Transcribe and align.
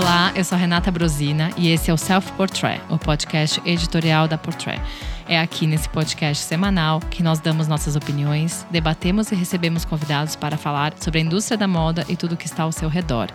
Olá, 0.00 0.32
eu 0.34 0.42
sou 0.42 0.56
Renata 0.56 0.90
Brosina 0.90 1.50
e 1.58 1.68
esse 1.68 1.90
é 1.90 1.92
o 1.92 1.96
Self 1.98 2.32
Portrait, 2.32 2.80
o 2.88 2.96
podcast 2.96 3.60
editorial 3.66 4.26
da 4.26 4.38
Portrait. 4.38 4.80
É 5.28 5.38
aqui 5.38 5.66
nesse 5.66 5.90
podcast 5.90 6.42
semanal 6.42 7.00
que 7.10 7.22
nós 7.22 7.38
damos 7.38 7.68
nossas 7.68 7.96
opiniões, 7.96 8.66
debatemos 8.70 9.30
e 9.30 9.34
recebemos 9.34 9.84
convidados 9.84 10.34
para 10.34 10.56
falar 10.56 10.94
sobre 10.98 11.18
a 11.18 11.22
indústria 11.22 11.58
da 11.58 11.68
moda 11.68 12.06
e 12.08 12.16
tudo 12.16 12.34
que 12.34 12.46
está 12.46 12.62
ao 12.62 12.72
seu 12.72 12.88
redor. 12.88 13.28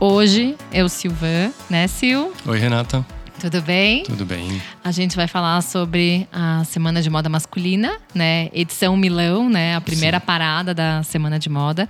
Hoje 0.00 0.56
é 0.72 0.82
o 0.82 0.88
Silvan, 0.88 1.52
né, 1.68 1.86
Sil? 1.92 2.32
Oi, 2.46 2.58
Renata. 2.58 3.04
Tudo 3.38 3.60
bem? 3.60 4.02
Tudo 4.04 4.24
bem. 4.24 4.62
A 4.82 4.90
gente 4.90 5.14
vai 5.14 5.28
falar 5.28 5.60
sobre 5.60 6.26
a 6.32 6.64
Semana 6.64 7.02
de 7.02 7.10
Moda 7.10 7.28
Masculina, 7.28 7.98
né? 8.14 8.48
Edição 8.54 8.96
Milão, 8.96 9.50
né? 9.50 9.76
A 9.76 9.80
primeira 9.82 10.18
Sim. 10.18 10.24
parada 10.24 10.72
da 10.72 11.02
Semana 11.02 11.38
de 11.38 11.50
Moda. 11.50 11.86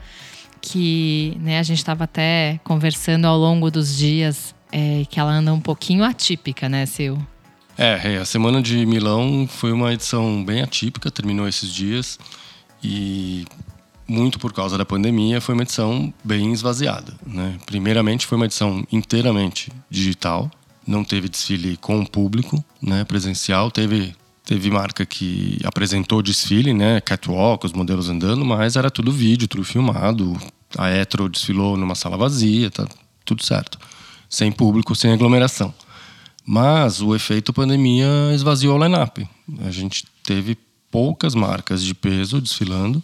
Que 0.71 1.37
né, 1.41 1.59
a 1.59 1.63
gente 1.63 1.79
estava 1.79 2.05
até 2.05 2.61
conversando 2.65 3.25
ao 3.27 3.39
longo 3.39 3.71
dos 3.71 3.97
dias 3.97 4.55
é, 4.73 5.05
que 5.09 5.19
ela 5.19 5.33
anda 5.33 5.53
um 5.53 5.61
pouquinho 5.61 6.05
atípica, 6.05 6.69
né, 6.69 6.85
Sil? 6.87 7.17
É, 7.77 8.15
é, 8.15 8.19
a 8.19 8.25
Semana 8.25 8.61
de 8.61 8.85
Milão 8.85 9.49
foi 9.49 9.73
uma 9.73 9.93
edição 9.93 10.45
bem 10.45 10.63
atípica, 10.63 11.11
terminou 11.11 11.47
esses 11.49 11.73
dias. 11.73 12.19
E 12.83 13.45
muito 14.07 14.39
por 14.39 14.53
causa 14.53 14.77
da 14.77 14.85
pandemia, 14.85 15.41
foi 15.41 15.55
uma 15.55 15.63
edição 15.63 16.13
bem 16.25 16.53
esvaziada. 16.53 17.15
Né? 17.27 17.57
Primeiramente, 17.67 18.27
foi 18.27 18.37
uma 18.37 18.47
edição 18.47 18.85
inteiramente 18.91 19.71
digital, 19.89 20.51
não 20.87 21.05
teve 21.05 21.29
desfile 21.29 21.77
com 21.77 22.01
o 22.01 22.09
público, 22.09 22.63
né, 22.83 23.05
presencial. 23.05 23.71
Teve 23.71 24.15
teve 24.45 24.71
marca 24.71 25.05
que 25.05 25.59
apresentou 25.63 26.23
desfile, 26.23 26.73
né, 26.73 27.03
catwalk, 27.03 27.67
os 27.67 27.75
modelos 27.75 28.09
andando, 28.09 28.47
mas 28.47 28.77
era 28.77 28.91
tudo 28.91 29.13
vídeo, 29.13 29.47
tudo 29.47 29.63
filmado. 29.63 30.39
A 30.77 30.91
Etro 30.91 31.29
desfilou 31.29 31.77
numa 31.77 31.95
sala 31.95 32.17
vazia, 32.17 32.71
tá 32.71 32.87
tudo 33.25 33.45
certo, 33.45 33.79
sem 34.29 34.53
público, 34.53 34.95
sem 34.95 35.13
aglomeração. 35.13 35.73
Mas 36.45 37.01
o 37.01 37.15
efeito 37.15 37.53
pandemia 37.53 38.07
esvaziou 38.35 38.79
o 38.79 38.83
line-up. 38.83 39.29
A 39.61 39.71
gente 39.71 40.07
teve 40.25 40.57
poucas 40.91 41.35
marcas 41.35 41.83
de 41.83 41.95
peso 41.95 42.41
desfilando. 42.41 43.03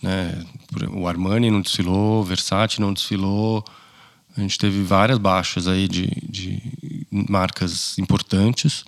Né? 0.00 0.44
O 0.92 1.06
Armani 1.06 1.50
não 1.50 1.60
desfilou, 1.60 2.20
o 2.20 2.24
Versace 2.24 2.80
não 2.80 2.92
desfilou, 2.92 3.64
a 4.36 4.40
gente 4.40 4.58
teve 4.58 4.82
várias 4.82 5.18
baixas 5.18 5.68
aí 5.68 5.86
de, 5.86 6.06
de 6.28 7.06
marcas 7.10 7.98
importantes 7.98 8.84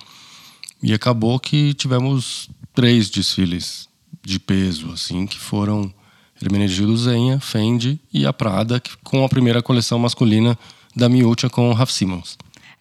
e 0.83 0.93
acabou 0.93 1.39
que 1.39 1.75
tivemos 1.75 2.49
três 2.75 3.11
desfiles 3.11 3.89
de 4.23 4.39
peso, 4.39 4.91
assim, 4.93 5.27
que 5.27 5.39
foram 5.39 5.93
Hermenegildo 6.41 6.97
Zenha, 6.97 7.41
Fendi 7.41 7.99
e 8.13 8.27
a 8.27 8.33
Prada, 8.33 8.83
com 9.03 9.25
a 9.25 9.29
primeira 9.29 9.63
coleção 9.63 9.99
masculina 9.99 10.59
da 10.95 11.09
Miúcha 11.09 11.49
com 11.49 11.71
o 11.71 11.73
Raf 11.73 11.93
Simons. 11.93 12.37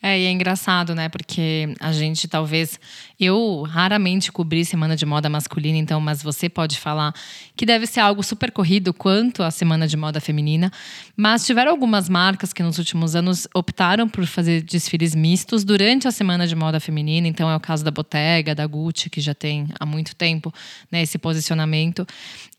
É, 0.06 0.20
e 0.20 0.26
é 0.26 0.32
engraçado, 0.32 0.94
né? 0.94 1.08
Porque 1.08 1.74
a 1.80 1.94
gente 1.94 2.28
talvez. 2.28 2.78
Eu 3.18 3.62
raramente 3.62 4.34
cobri 4.34 4.66
semana 4.66 4.98
de 4.98 5.06
moda 5.06 5.30
masculina, 5.30 5.78
então, 5.78 6.02
mas 6.02 6.22
você 6.22 6.50
pode 6.50 6.78
falar 6.78 7.14
que 7.56 7.66
deve 7.66 7.88
ser 7.88 8.02
algo 8.02 8.22
super 8.22 8.52
corrido 8.52 8.94
quanto 8.94 9.42
a 9.44 9.50
semana 9.50 9.88
de 9.88 9.96
moda 9.96 10.20
feminina. 10.20 10.70
Mas 11.16 11.46
tiveram 11.46 11.72
algumas 11.72 12.10
marcas 12.10 12.52
que 12.52 12.62
nos 12.62 12.78
últimos 12.78 13.16
anos 13.16 13.48
optaram 13.56 14.10
por 14.10 14.26
fazer 14.26 14.62
desfiles 14.64 15.16
mistos 15.16 15.64
durante 15.64 16.06
a 16.06 16.12
semana 16.12 16.46
de 16.46 16.54
moda 16.54 16.82
feminina. 16.82 17.26
Então, 17.26 17.50
é 17.50 17.56
o 17.56 17.60
caso 17.62 17.86
da 17.86 17.92
Bottega, 17.92 18.54
da 18.54 18.68
Gucci, 18.68 19.10
que 19.10 19.22
já 19.22 19.34
tem 19.34 19.70
há 19.80 19.86
muito 19.86 20.18
tempo 20.18 20.54
né, 20.92 21.02
esse 21.02 21.18
posicionamento. 21.18 22.06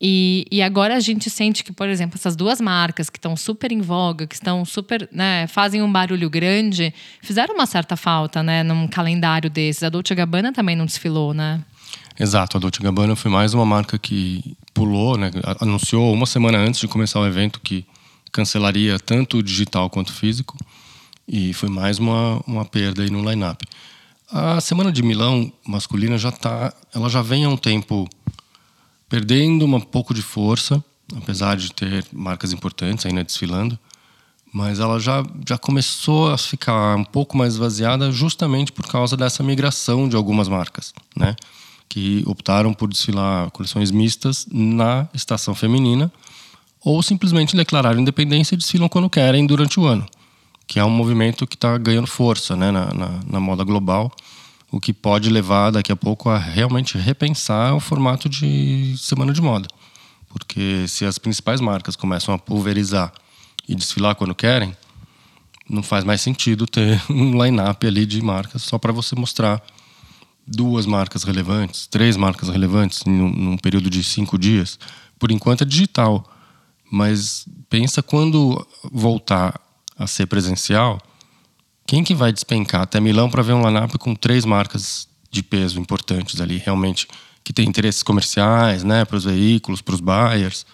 E, 0.01 0.47
e 0.51 0.63
agora 0.63 0.97
a 0.97 1.01
gente 1.01 1.29
sente 1.29 1.63
que, 1.63 1.73
por 1.75 1.91
exemplo, 1.91 2.17
essas 2.17 2.37
duas 2.37 2.59
marcas 2.59 3.11
que 3.11 3.19
estão 3.19 3.37
super 3.37 3.71
em 3.71 3.83
voga, 3.83 4.27
que 4.27 4.35
estão 4.35 4.65
super. 4.65 5.07
Né, 5.13 5.47
fazem 5.47 5.83
um 5.83 5.93
barulho 5.93 6.31
grande 6.31 6.95
fizeram 7.35 7.57
uma 7.57 7.67
certa 7.67 7.97
falta, 7.97 8.45
né, 8.45 8.63
num 8.63 8.87
calendário 8.87 9.51
desses. 9.51 9.83
A 9.83 9.89
Dolce 9.89 10.15
Gabbana 10.15 10.53
também 10.53 10.77
não 10.77 10.87
desfilou, 10.87 11.35
né? 11.35 11.65
Exato, 12.19 12.57
a 12.57 12.61
Dolce 12.61 12.81
Gabbana 12.81 13.17
foi 13.17 13.29
mais 13.29 13.53
uma 13.55 13.67
marca 13.67 13.99
que 13.99 14.57
pulou, 14.73 15.19
né, 15.19 15.33
anunciou 15.61 16.13
uma 16.15 16.27
semana 16.27 16.59
antes 16.59 16.81
de 16.81 16.87
começar 16.87 17.19
o 17.19 17.27
evento 17.27 17.59
que 17.61 17.85
cancelaria 18.31 19.01
tanto 19.01 19.39
o 19.39 19.43
digital 19.43 19.91
quanto 19.91 20.11
o 20.11 20.13
físico 20.13 20.57
e 21.27 21.53
foi 21.53 21.69
mais 21.69 21.99
uma, 21.99 22.41
uma 22.47 22.65
perda 22.65 23.03
aí 23.03 23.11
no 23.11 23.29
line-up. 23.29 23.67
A 24.31 24.61
semana 24.61 24.93
de 24.93 25.03
Milão 25.03 25.53
masculina 25.67 26.17
já 26.17 26.31
tá, 26.31 26.73
ela 26.95 27.09
já 27.09 27.21
vem 27.21 27.45
há 27.45 27.49
um 27.49 27.57
tempo 27.57 28.09
perdendo 29.09 29.67
um 29.67 29.81
pouco 29.81 30.15
de 30.15 30.23
força, 30.23 30.83
apesar 31.17 31.57
de 31.57 31.73
ter 31.73 32.05
marcas 32.13 32.53
importantes 32.53 33.05
ainda 33.05 33.25
desfilando 33.25 33.77
mas 34.55 34.79
ela 34.79 35.01
já, 35.01 35.25
já 35.45 35.59
começou 35.59 36.31
a 36.31 36.39
ficar 36.39 36.97
um 36.97 37.03
pouco 37.03 37.37
mais 37.37 37.55
esvaziada 37.55 38.13
justamente 38.13 38.71
por 38.71 38.87
causa 38.87 39.17
dessa 39.17 39.43
migração 39.43 40.09
de 40.09 40.15
algumas 40.15 40.47
marcas, 40.47 40.95
né? 41.17 41.35
Que 41.89 42.23
optaram 42.25 42.73
por 42.73 42.89
desfilar 42.89 43.51
coleções 43.51 43.91
mistas 43.91 44.47
na 44.49 45.09
estação 45.13 45.57
feminina 45.57 46.11
ou 46.81 47.03
simplesmente 47.03 47.57
declararam 47.57 47.99
independência 47.99 48.55
e 48.55 48.59
desfilam 48.59 48.89
quando 48.89 49.11
querem 49.11 49.45
durante 49.45 49.81
o 49.81 49.87
ano, 49.87 50.07
que 50.69 50.79
é 50.79 50.85
um 50.85 50.91
movimento 50.91 51.49
que 51.49 51.57
está 51.57 51.77
ganhando 51.77 52.07
força 52.07 52.55
né, 52.55 52.71
na, 52.71 52.95
na, 52.95 53.21
na 53.27 53.41
moda 53.41 53.65
global, 53.65 54.13
o 54.71 54.79
que 54.79 54.93
pode 54.93 55.31
levar 55.31 55.73
daqui 55.73 55.91
a 55.91 55.97
pouco 55.97 56.31
a 56.31 56.39
realmente 56.39 56.97
repensar 56.97 57.75
o 57.75 57.81
formato 57.81 58.29
de 58.29 58.95
semana 58.99 59.33
de 59.33 59.43
moda. 59.43 59.67
Porque 60.29 60.87
se 60.87 61.05
as 61.05 61.19
principais 61.19 61.61
marcas 61.61 61.97
começam 61.97 62.33
a 62.33 62.39
pulverizar 62.39 63.13
e 63.69 63.75
desfilar 63.75 64.15
quando 64.15 64.35
querem, 64.35 64.77
não 65.69 65.83
faz 65.83 66.05
mais 66.05 66.21
sentido 66.21 66.67
ter 66.67 67.01
um 67.11 67.43
line-up 67.43 67.87
ali 67.87 68.05
de 68.07 68.21
marcas 68.23 68.63
só 68.63 68.79
para 68.79 68.93
você 68.93 69.15
mostrar 69.15 69.63
duas 70.47 70.85
marcas 70.85 71.23
relevantes, 71.23 71.87
três 71.87 72.17
marcas 72.17 72.49
relevantes 72.49 73.05
num, 73.05 73.31
num, 73.31 73.57
período 73.57 73.89
de 73.89 74.05
cinco 74.05 74.39
dias. 74.39 74.79
Por 75.19 75.31
enquanto 75.31 75.63
é 75.63 75.65
digital, 75.65 76.23
mas 76.91 77.47
pensa 77.71 78.03
quando 78.03 78.67
voltar 78.93 79.59
a 79.97 80.07
ser 80.07 80.27
presencial, 80.27 81.01
quem 81.87 82.05
que 82.05 82.15
vai 82.15 82.33
despencar 82.33 82.83
até 82.83 83.01
Milão 83.01 83.31
para 83.31 83.43
ver 83.43 83.55
um 83.55 83.67
line-up 83.67 83.97
com 83.99 84.15
três 84.15 84.45
marcas 84.45 85.09
de 85.31 85.43
peso 85.43 85.81
importantes 85.81 86.41
ali, 86.41 86.59
realmente 86.59 87.09
que 87.43 87.53
tem 87.53 87.69
interesses 87.69 88.03
comerciais, 88.03 88.83
né, 88.83 89.05
para 89.05 89.17
os 89.17 89.25
veículos, 89.25 89.83
para 89.83 89.95
os 89.95 90.01
buyers. 90.01 90.65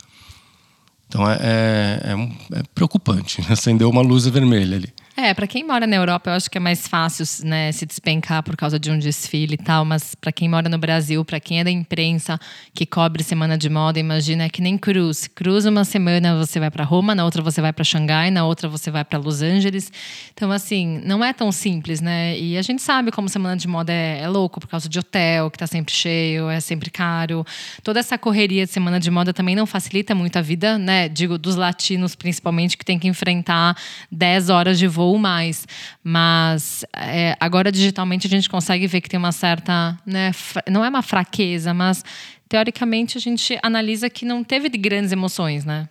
Então 1.11 1.29
é, 1.29 1.39
é, 1.43 2.13
é, 2.13 2.59
é 2.61 2.63
preocupante, 2.73 3.43
acendeu 3.51 3.91
uma 3.91 4.01
luz 4.01 4.27
vermelha 4.27 4.77
ali. 4.77 4.95
É, 5.17 5.35
para 5.35 5.47
quem 5.47 5.65
mora 5.65 5.87
na 5.87 5.97
Europa, 5.97 6.31
eu 6.31 6.35
acho 6.35 6.51
que 6.51 6.57
é 6.57 6.61
mais 6.61 6.87
fácil 6.87 7.27
né, 7.47 7.71
se 7.73 7.85
despencar 7.85 8.43
por 8.43 8.57
causa 8.57 8.79
de 8.79 8.91
um 8.91 8.99
desfile 8.99 9.55
e 9.55 9.59
tal, 9.59 9.85
mas 9.85 10.15
para 10.15 10.33
quem 10.33 10.49
mora 10.49 10.69
no 10.69 10.79
Brasil, 10.79 11.25
para 11.25 11.39
quem 11.41 11.61
é 11.61 11.65
da 11.65 11.71
imprensa 11.71 12.41
que 12.73 12.87
cobre 12.87 13.23
semana 13.23 13.59
de 13.59 13.69
moda, 13.69 13.99
imagina 13.99 14.45
é 14.45 14.49
que 14.49 14.63
nem 14.63 14.79
cruz. 14.79 15.27
Cruz 15.27 15.67
uma 15.67 15.85
semana 15.85 16.39
você 16.39 16.59
vai 16.59 16.71
para 16.71 16.85
Roma, 16.85 17.15
na 17.15 17.25
outra 17.25 17.43
você 17.43 17.61
vai 17.61 17.73
para 17.73 17.85
Xangai, 17.85 18.31
na 18.31 18.47
outra 18.47 18.69
você 18.69 18.91
vai 18.91 19.05
para 19.05 19.19
Los 19.19 19.43
Angeles. 19.43 19.93
Então 20.33 20.51
assim, 20.51 21.03
não 21.05 21.25
é 21.25 21.33
tão 21.33 21.53
simples, 21.53 22.01
né? 22.01 22.39
E 22.39 22.57
a 22.57 22.63
gente 22.63 22.81
sabe 22.81 23.11
como 23.11 23.29
semana 23.29 23.57
de 23.57 23.69
moda 23.69 23.93
é, 23.93 24.21
é 24.23 24.29
louco 24.29 24.61
por 24.61 24.69
causa 24.69 24.89
de 24.89 24.99
hotel, 24.99 25.51
que 25.51 25.59
tá 25.59 25.67
sempre 25.67 25.93
cheio, 25.93 26.49
é 26.49 26.61
sempre 26.61 26.89
caro. 26.89 27.45
Toda 27.83 28.01
essa 28.01 28.17
correria 28.17 28.65
de 28.65 28.73
semana 28.73 28.99
de 28.99 29.11
moda 29.11 29.35
também 29.35 29.55
não 29.55 29.67
facilita 29.67 30.15
muito 30.15 30.39
a 30.39 30.43
vida, 30.43 30.79
né? 30.79 31.09
Digo 31.09 31.37
dos 31.37 31.57
latinos 31.57 32.15
principalmente 32.15 32.79
que 32.79 32.85
tem 32.85 32.99
que 32.99 33.09
enfrentar 33.09 33.77
10 34.11 34.49
horas 34.49 34.79
de 34.79 34.87
voo 34.87 35.00
ou 35.03 35.19
mais. 35.19 35.67
Mas 36.03 36.85
é, 36.95 37.37
agora, 37.41 37.71
digitalmente, 37.71 38.27
a 38.27 38.31
gente 38.31 38.49
consegue 38.49 38.87
ver 38.87 39.01
que 39.01 39.09
tem 39.09 39.19
uma 39.19 39.33
certa. 39.33 39.99
Né, 40.07 40.33
não 40.69 40.85
é 40.85 40.89
uma 40.89 41.03
fraqueza, 41.03 41.73
mas 41.75 42.05
teoricamente 42.49 43.17
a 43.17 43.21
gente 43.21 43.59
analisa 43.63 44.11
que 44.11 44.25
não 44.25 44.43
teve 44.43 44.69
grandes 44.69 45.13
emoções, 45.13 45.65
né? 45.65 45.89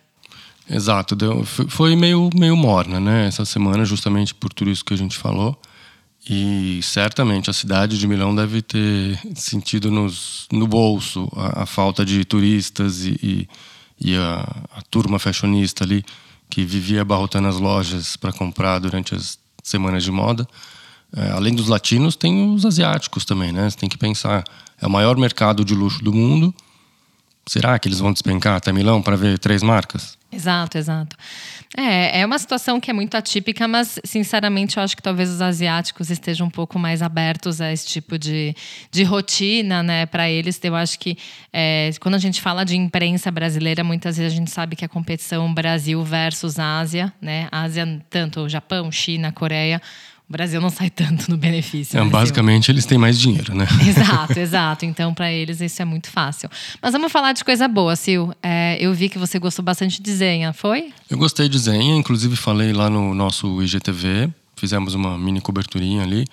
Exato, 0.68 1.16
deu, 1.16 1.44
foi 1.44 1.96
meio, 1.96 2.30
meio 2.32 2.56
morna, 2.56 3.00
né? 3.00 3.26
Essa 3.26 3.44
semana, 3.44 3.84
justamente 3.84 4.32
por 4.32 4.52
tudo 4.52 4.70
isso 4.70 4.84
que 4.84 4.94
a 4.94 4.96
gente 4.96 5.16
falou. 5.16 5.60
E 6.28 6.80
certamente 6.82 7.48
a 7.48 7.52
cidade 7.52 7.98
de 7.98 8.06
Milão 8.06 8.34
deve 8.34 8.60
ter 8.60 9.18
sentido 9.34 9.90
nos, 9.90 10.46
no 10.52 10.66
bolso 10.66 11.28
a, 11.34 11.62
a 11.62 11.66
falta 11.66 12.04
de 12.04 12.24
turistas 12.24 13.04
e, 13.06 13.18
e, 13.22 13.48
e 14.12 14.16
a, 14.16 14.40
a, 14.76 14.82
turma 14.90 15.18
fashionista 15.18 15.82
ali 15.82 16.04
que 16.50 16.64
vivia 16.64 17.02
abarrotando 17.02 17.48
as 17.48 17.58
lojas 17.58 18.16
para 18.16 18.32
comprar 18.32 18.78
durante 18.78 19.14
as 19.14 19.38
semanas 19.62 20.02
de 20.02 20.10
moda. 20.10 20.46
É, 21.16 21.30
além 21.30 21.54
dos 21.54 21.68
latinos, 21.68 22.16
tem 22.16 22.52
os 22.52 22.66
asiáticos 22.66 23.24
também, 23.24 23.52
né? 23.52 23.70
Você 23.70 23.76
tem 23.76 23.88
que 23.88 23.96
pensar, 23.96 24.44
é 24.80 24.86
o 24.86 24.90
maior 24.90 25.16
mercado 25.16 25.64
de 25.64 25.74
luxo 25.74 26.02
do 26.02 26.12
mundo. 26.12 26.54
Será 27.46 27.78
que 27.78 27.88
eles 27.88 27.98
vão 27.98 28.12
despencar 28.12 28.56
até 28.56 28.72
Milão 28.72 29.00
para 29.00 29.16
ver 29.16 29.38
três 29.38 29.62
marcas? 29.62 30.18
Exato, 30.32 30.78
exato. 30.78 31.16
É, 31.76 32.20
é 32.20 32.26
uma 32.26 32.38
situação 32.38 32.80
que 32.80 32.88
é 32.88 32.94
muito 32.94 33.16
atípica, 33.16 33.66
mas 33.66 33.98
sinceramente 34.04 34.76
eu 34.76 34.82
acho 34.82 34.96
que 34.96 35.02
talvez 35.02 35.28
os 35.28 35.42
asiáticos 35.42 36.08
estejam 36.08 36.46
um 36.46 36.50
pouco 36.50 36.78
mais 36.78 37.02
abertos 37.02 37.60
a 37.60 37.72
esse 37.72 37.88
tipo 37.88 38.16
de, 38.16 38.54
de 38.92 39.02
rotina, 39.02 39.82
né? 39.82 40.06
Para 40.06 40.30
eles, 40.30 40.60
eu 40.62 40.76
acho 40.76 40.98
que 41.00 41.18
é, 41.52 41.90
quando 42.00 42.14
a 42.14 42.18
gente 42.18 42.40
fala 42.40 42.64
de 42.64 42.76
imprensa 42.76 43.28
brasileira, 43.30 43.82
muitas 43.82 44.16
vezes 44.16 44.32
a 44.32 44.36
gente 44.36 44.50
sabe 44.52 44.76
que 44.76 44.84
a 44.84 44.88
competição 44.88 45.52
Brasil 45.52 46.02
versus 46.04 46.60
Ásia, 46.60 47.12
né? 47.20 47.48
Ásia, 47.50 48.00
tanto 48.08 48.48
Japão, 48.48 48.90
China, 48.92 49.32
Coreia 49.32 49.82
o 50.30 50.32
Brasil 50.32 50.60
não 50.60 50.70
sai 50.70 50.88
tanto 50.88 51.28
no 51.28 51.36
benefício. 51.36 51.98
É, 51.98 52.04
né, 52.04 52.08
basicamente, 52.08 52.70
eles 52.70 52.86
têm 52.86 52.96
mais 52.96 53.18
dinheiro, 53.18 53.52
né? 53.52 53.66
Exato, 53.84 54.38
exato. 54.38 54.84
Então, 54.84 55.12
para 55.12 55.32
eles, 55.32 55.60
isso 55.60 55.82
é 55.82 55.84
muito 55.84 56.08
fácil. 56.08 56.48
Mas 56.80 56.92
vamos 56.92 57.10
falar 57.10 57.32
de 57.32 57.44
coisa 57.44 57.66
boa, 57.66 57.96
Sil. 57.98 58.30
É, 58.40 58.78
eu 58.80 58.94
vi 58.94 59.08
que 59.08 59.18
você 59.18 59.40
gostou 59.40 59.64
bastante 59.64 60.00
de 60.00 60.12
Zenha, 60.12 60.52
foi? 60.52 60.92
Eu 61.10 61.18
gostei 61.18 61.48
de 61.48 61.58
Zenha, 61.58 61.96
inclusive 61.96 62.36
falei 62.36 62.72
lá 62.72 62.88
no 62.88 63.12
nosso 63.12 63.60
IGTV. 63.60 64.30
Fizemos 64.54 64.94
uma 64.94 65.18
mini 65.18 65.40
coberturinha 65.40 66.04
ali, 66.04 66.24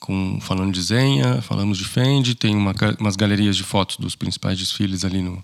com, 0.00 0.40
falando 0.40 0.72
de 0.72 0.82
Zenha, 0.82 1.40
falamos 1.40 1.78
de 1.78 1.84
Fendi. 1.84 2.34
Tem 2.34 2.56
uma, 2.56 2.74
umas 2.98 3.14
galerias 3.14 3.56
de 3.56 3.62
fotos 3.62 3.98
dos 3.98 4.16
principais 4.16 4.58
desfiles 4.58 5.04
ali 5.04 5.22
no, 5.22 5.40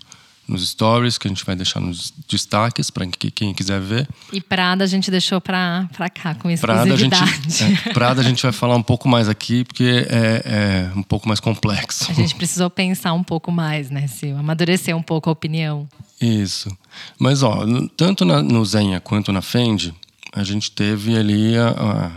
nos 0.47 0.67
stories, 0.69 1.17
que 1.17 1.27
a 1.27 1.29
gente 1.29 1.43
vai 1.43 1.55
deixar 1.55 1.79
nos 1.79 2.13
destaques 2.29 2.89
para 2.89 3.07
quem 3.07 3.53
quiser 3.53 3.79
ver. 3.81 4.07
E 4.31 4.39
Prada 4.39 4.83
a 4.83 4.87
gente 4.87 5.09
deixou 5.09 5.41
para 5.41 5.87
cá, 6.13 6.35
com 6.35 6.49
exclusividade. 6.49 6.61
Prada 6.61 6.93
a, 6.93 6.97
gente, 6.97 7.63
é, 7.89 7.93
Prada 7.93 8.21
a 8.21 8.23
gente 8.23 8.43
vai 8.43 8.51
falar 8.51 8.75
um 8.75 8.83
pouco 8.83 9.07
mais 9.07 9.27
aqui, 9.27 9.63
porque 9.63 10.05
é, 10.09 10.43
é, 10.45 10.91
um 10.97 11.03
pouco 11.03 11.27
mais 11.27 11.39
complexo. 11.39 12.09
A 12.09 12.13
gente 12.13 12.35
precisou 12.35 12.69
pensar 12.69 13.13
um 13.13 13.23
pouco 13.23 13.51
mais, 13.51 13.89
né, 13.89 14.07
Sil? 14.07 14.37
Amadurecer 14.37 14.95
um 14.95 15.03
pouco 15.03 15.29
a 15.29 15.33
opinião. 15.33 15.87
Isso. 16.21 16.75
Mas, 17.19 17.43
ó, 17.43 17.65
tanto 17.97 18.23
na, 18.23 18.41
no 18.41 18.63
Zenha 18.65 18.99
quanto 18.99 19.31
na 19.31 19.41
Fendi, 19.41 19.93
a 20.31 20.43
gente 20.43 20.71
teve 20.71 21.17
ali 21.17 21.57
a, 21.57 21.69
a 21.69 22.11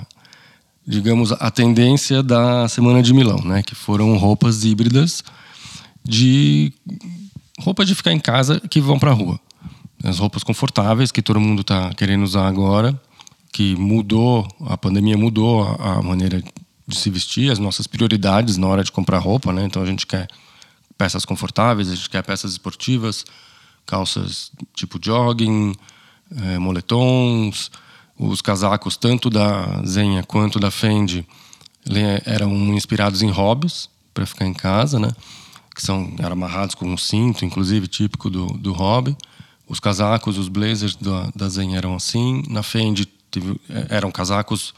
digamos, 0.86 1.32
a 1.32 1.50
tendência 1.50 2.22
da 2.22 2.66
Semana 2.66 3.02
de 3.02 3.12
Milão, 3.12 3.42
né? 3.44 3.62
Que 3.62 3.74
foram 3.74 4.16
roupas 4.16 4.64
híbridas 4.64 5.22
de 6.02 6.72
roupas 7.58 7.86
de 7.86 7.94
ficar 7.94 8.12
em 8.12 8.20
casa 8.20 8.60
que 8.60 8.80
vão 8.80 8.98
para 8.98 9.10
a 9.10 9.14
rua. 9.14 9.40
As 10.02 10.18
roupas 10.18 10.44
confortáveis 10.44 11.10
que 11.10 11.20
todo 11.20 11.40
mundo 11.40 11.62
está 11.62 11.92
querendo 11.94 12.22
usar 12.22 12.46
agora, 12.46 12.98
que 13.52 13.74
mudou, 13.76 14.46
a 14.66 14.76
pandemia 14.76 15.16
mudou 15.16 15.62
a, 15.62 16.00
maneira 16.02 16.42
de 16.86 16.96
se 16.96 17.10
vestir, 17.10 17.50
as 17.50 17.58
nossas 17.58 17.86
prioridades 17.86 18.56
na 18.56 18.66
hora 18.66 18.84
de 18.84 18.92
comprar 18.92 19.18
roupa, 19.18 19.52
né? 19.52 19.64
Então 19.64 19.82
a 19.82 19.86
gente 19.86 20.06
quer 20.06 20.28
peças 20.96 21.24
confortáveis, 21.24 21.90
a 21.90 21.94
gente 21.94 22.08
quer 22.08 22.22
peças 22.22 22.52
esportivas, 22.52 23.24
calças 23.84 24.52
tipo 24.74 24.98
jogging, 25.02 25.74
é, 26.36 26.58
moletons, 26.58 27.70
os 28.18 28.40
casacos 28.40 28.96
tanto 28.96 29.30
da 29.30 29.82
Zenha 29.84 30.22
quanto 30.22 30.58
da 30.58 30.70
Fendi 30.70 31.26
eram 32.24 32.52
inspirados 32.74 33.22
em 33.22 33.30
hobbies 33.30 33.88
para 34.12 34.26
ficar 34.26 34.46
em 34.46 34.52
casa, 34.52 34.98
né? 34.98 35.10
Que 35.78 35.86
são 35.86 36.12
eram 36.18 36.32
amarrados 36.32 36.74
com 36.74 36.92
um 36.92 36.96
cinto, 36.96 37.44
inclusive 37.44 37.86
típico 37.86 38.28
do, 38.28 38.46
do 38.46 38.72
hobby. 38.72 39.16
Os 39.68 39.78
casacos, 39.78 40.36
os 40.36 40.48
blazers 40.48 40.96
da, 40.96 41.30
da 41.36 41.48
Zen 41.48 41.76
eram 41.76 41.94
assim. 41.94 42.42
Na 42.48 42.64
Fendi 42.64 43.06
teve, 43.06 43.52
eh, 43.70 43.86
eram 43.88 44.10
casacos 44.10 44.74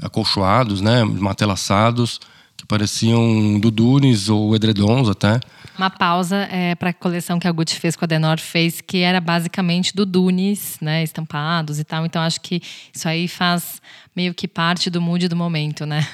acolchoados, 0.00 0.80
né, 0.80 1.02
matelaçados, 1.02 2.20
que 2.56 2.64
pareciam 2.64 3.58
dudunes 3.58 4.28
ou 4.28 4.54
edredons 4.54 5.08
até. 5.08 5.40
Uma 5.76 5.90
pausa 5.90 6.36
é, 6.48 6.76
para 6.76 6.90
a 6.90 6.94
coleção 6.94 7.40
que 7.40 7.48
a 7.48 7.52
Gucci 7.52 7.74
fez 7.74 7.96
com 7.96 8.04
a 8.04 8.08
Denor 8.08 8.38
fez, 8.38 8.80
que 8.80 8.98
era 8.98 9.20
basicamente 9.20 9.96
dudunes, 9.96 10.78
né, 10.80 11.02
estampados 11.02 11.80
e 11.80 11.84
tal. 11.84 12.06
Então 12.06 12.22
acho 12.22 12.40
que 12.40 12.62
isso 12.94 13.08
aí 13.08 13.26
faz 13.26 13.82
meio 14.14 14.32
que 14.32 14.46
parte 14.46 14.90
do 14.90 15.00
mood 15.00 15.26
do 15.26 15.34
momento, 15.34 15.84
né? 15.84 16.06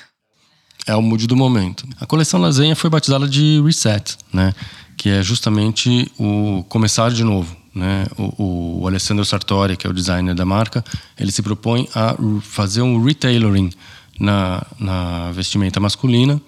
É 0.87 0.96
o 0.96 1.02
mood 1.02 1.26
do 1.26 1.37
momento. 1.37 1.87
A 2.00 2.06
coleção 2.06 2.40
Lasanha 2.40 2.75
foi 2.75 2.90
batizada 2.90 3.29
de 3.29 3.61
Reset, 3.64 4.17
né? 4.32 4.52
Que 4.96 5.11
é 5.11 5.23
justamente 5.23 6.11
o 6.19 6.64
começar 6.69 7.11
de 7.11 7.23
novo. 7.23 7.56
Né? 7.75 8.06
O, 8.19 8.82
o 8.82 8.87
Alessandro 8.87 9.25
Sartori, 9.25 9.76
que 9.76 9.87
é 9.87 9.90
o 9.90 9.93
designer 9.93 10.34
da 10.34 10.44
marca, 10.44 10.84
ele 11.19 11.32
se 11.32 11.43
propõe 11.43 11.88
a 11.94 12.14
fazer 12.43 12.82
um 12.82 13.02
retailoring 13.02 13.70
na, 14.19 14.64
na 14.79 15.31
vestimenta 15.32 15.81
masculina. 15.81 16.40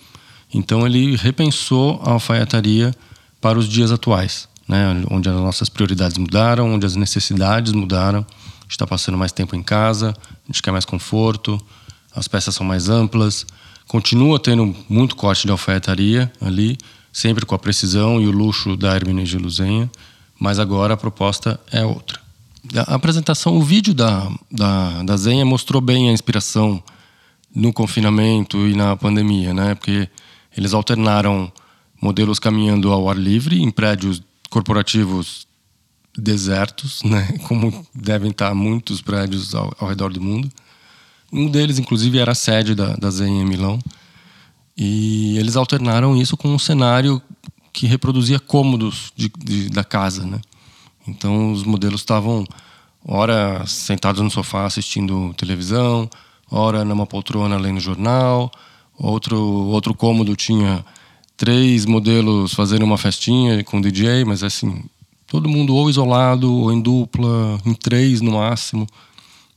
Então 0.53 0.87
ele 0.87 1.17
repensou 1.17 2.01
a 2.05 2.11
alfaiataria 2.11 2.95
para 3.41 3.59
os 3.59 3.69
dias 3.69 3.91
atuais, 3.91 4.49
né? 4.69 5.03
onde 5.11 5.29
as 5.29 5.35
nossas 5.37 5.69
prioridades 5.69 6.19
mudaram, 6.19 6.75
onde 6.75 6.87
as 6.87 6.97
necessidades 6.97 7.73
mudaram. 7.73 8.21
A 8.21 8.63
gente 8.65 8.73
está 8.73 8.87
passando 8.87 9.17
mais 9.17 9.33
tempo 9.33 9.55
em 9.55 9.63
casa, 9.63 10.11
a 10.11 10.47
gente 10.47 10.63
quer 10.63 10.71
mais 10.71 10.85
conforto, 10.85 11.61
as 12.15 12.29
peças 12.29 12.55
são 12.55 12.67
mais 12.67 12.89
amplas. 12.89 13.47
Continua 13.87 14.39
tendo 14.39 14.75
muito 14.89 15.15
corte 15.15 15.47
de 15.47 15.53
alfaiataria 15.53 16.33
ali, 16.41 16.79
sempre 17.13 17.47
com 17.47 17.55
a 17.55 17.59
precisão 17.59 18.21
e 18.21 18.27
o 18.27 18.31
luxo 18.31 18.77
da 18.77 18.95
Hermine 18.95 19.25
de 19.25 19.39
Luzenha, 19.39 19.91
mas 20.39 20.59
agora 20.59 20.95
a 20.95 20.97
proposta 20.97 21.61
é 21.71 21.85
outra. 21.85 22.21
A 22.89 22.95
apresentação, 22.95 23.57
o 23.57 23.63
vídeo 23.63 23.93
da, 23.93 24.29
da, 24.51 25.03
da 25.03 25.17
Zenha 25.17 25.45
mostrou 25.45 25.83
bem 25.83 26.09
a 26.09 26.13
inspiração 26.13 26.83
no 27.55 27.73
confinamento 27.73 28.67
e 28.67 28.75
na 28.75 28.97
pandemia, 28.97 29.53
né? 29.53 29.75
Porque 29.75 30.09
eles 30.57 30.73
alternaram 30.73 31.53
modelos 32.01 32.39
caminhando 32.39 32.91
ao 32.91 33.09
ar 33.09 33.17
livre 33.17 33.63
em 33.63 33.71
prédios 33.71 34.23
corporativos 34.51 35.47
desertos, 36.17 37.03
né? 37.05 37.37
Como 37.47 37.87
devem 37.95 38.31
estar 38.31 38.55
muitos 38.55 39.03
prédios 39.03 39.55
ao, 39.55 39.73
ao 39.79 39.89
redor 39.89 40.13
do 40.13 40.21
mundo 40.21 40.51
um 41.35 41.51
deles, 41.51 41.79
inclusive, 41.79 42.19
era 42.19 42.33
a 42.33 42.35
sede 42.35 42.75
da, 42.75 42.95
da 42.95 43.11
Zen 43.11 43.41
em 43.41 43.45
Milão. 43.45 43.79
E 44.77 45.37
eles 45.37 45.57
alternaram 45.57 46.17
isso 46.17 46.37
com 46.37 46.49
um 46.49 46.59
cenário 46.59 47.21
que 47.73 47.87
reproduzia 47.87 48.39
cômodos 48.39 49.13
de, 49.17 49.31
de, 49.37 49.69
da 49.69 49.83
casa, 49.83 50.25
né? 50.25 50.41
Então 51.07 51.53
os 51.53 51.65
modelos 51.65 52.01
estavam 52.01 52.47
ora 53.05 53.65
sentados 53.67 54.23
no 54.23 54.31
sofá 54.31 54.65
assistindo 54.65 55.35
televisão, 55.35 56.09
ora 56.51 56.85
numa 56.85 57.05
poltrona 57.05 57.59
lendo 57.59 57.81
jornal, 57.81 58.51
outro 58.97 59.39
outro 59.39 59.93
cômodo 59.93 60.35
tinha 60.35 60.85
três 61.37 61.85
modelos 61.85 62.55
fazendo 62.55 62.85
uma 62.85 62.97
festinha 62.97 63.63
com 63.65 63.81
DJ, 63.81 64.25
mas 64.25 64.43
assim 64.43 64.85
todo 65.27 65.49
mundo 65.49 65.75
ou 65.75 65.91
isolado 65.91 66.53
ou 66.53 66.73
em 66.73 66.81
dupla, 66.81 67.61
em 67.67 67.75
três 67.75 68.21
no 68.21 68.33
máximo. 68.33 68.87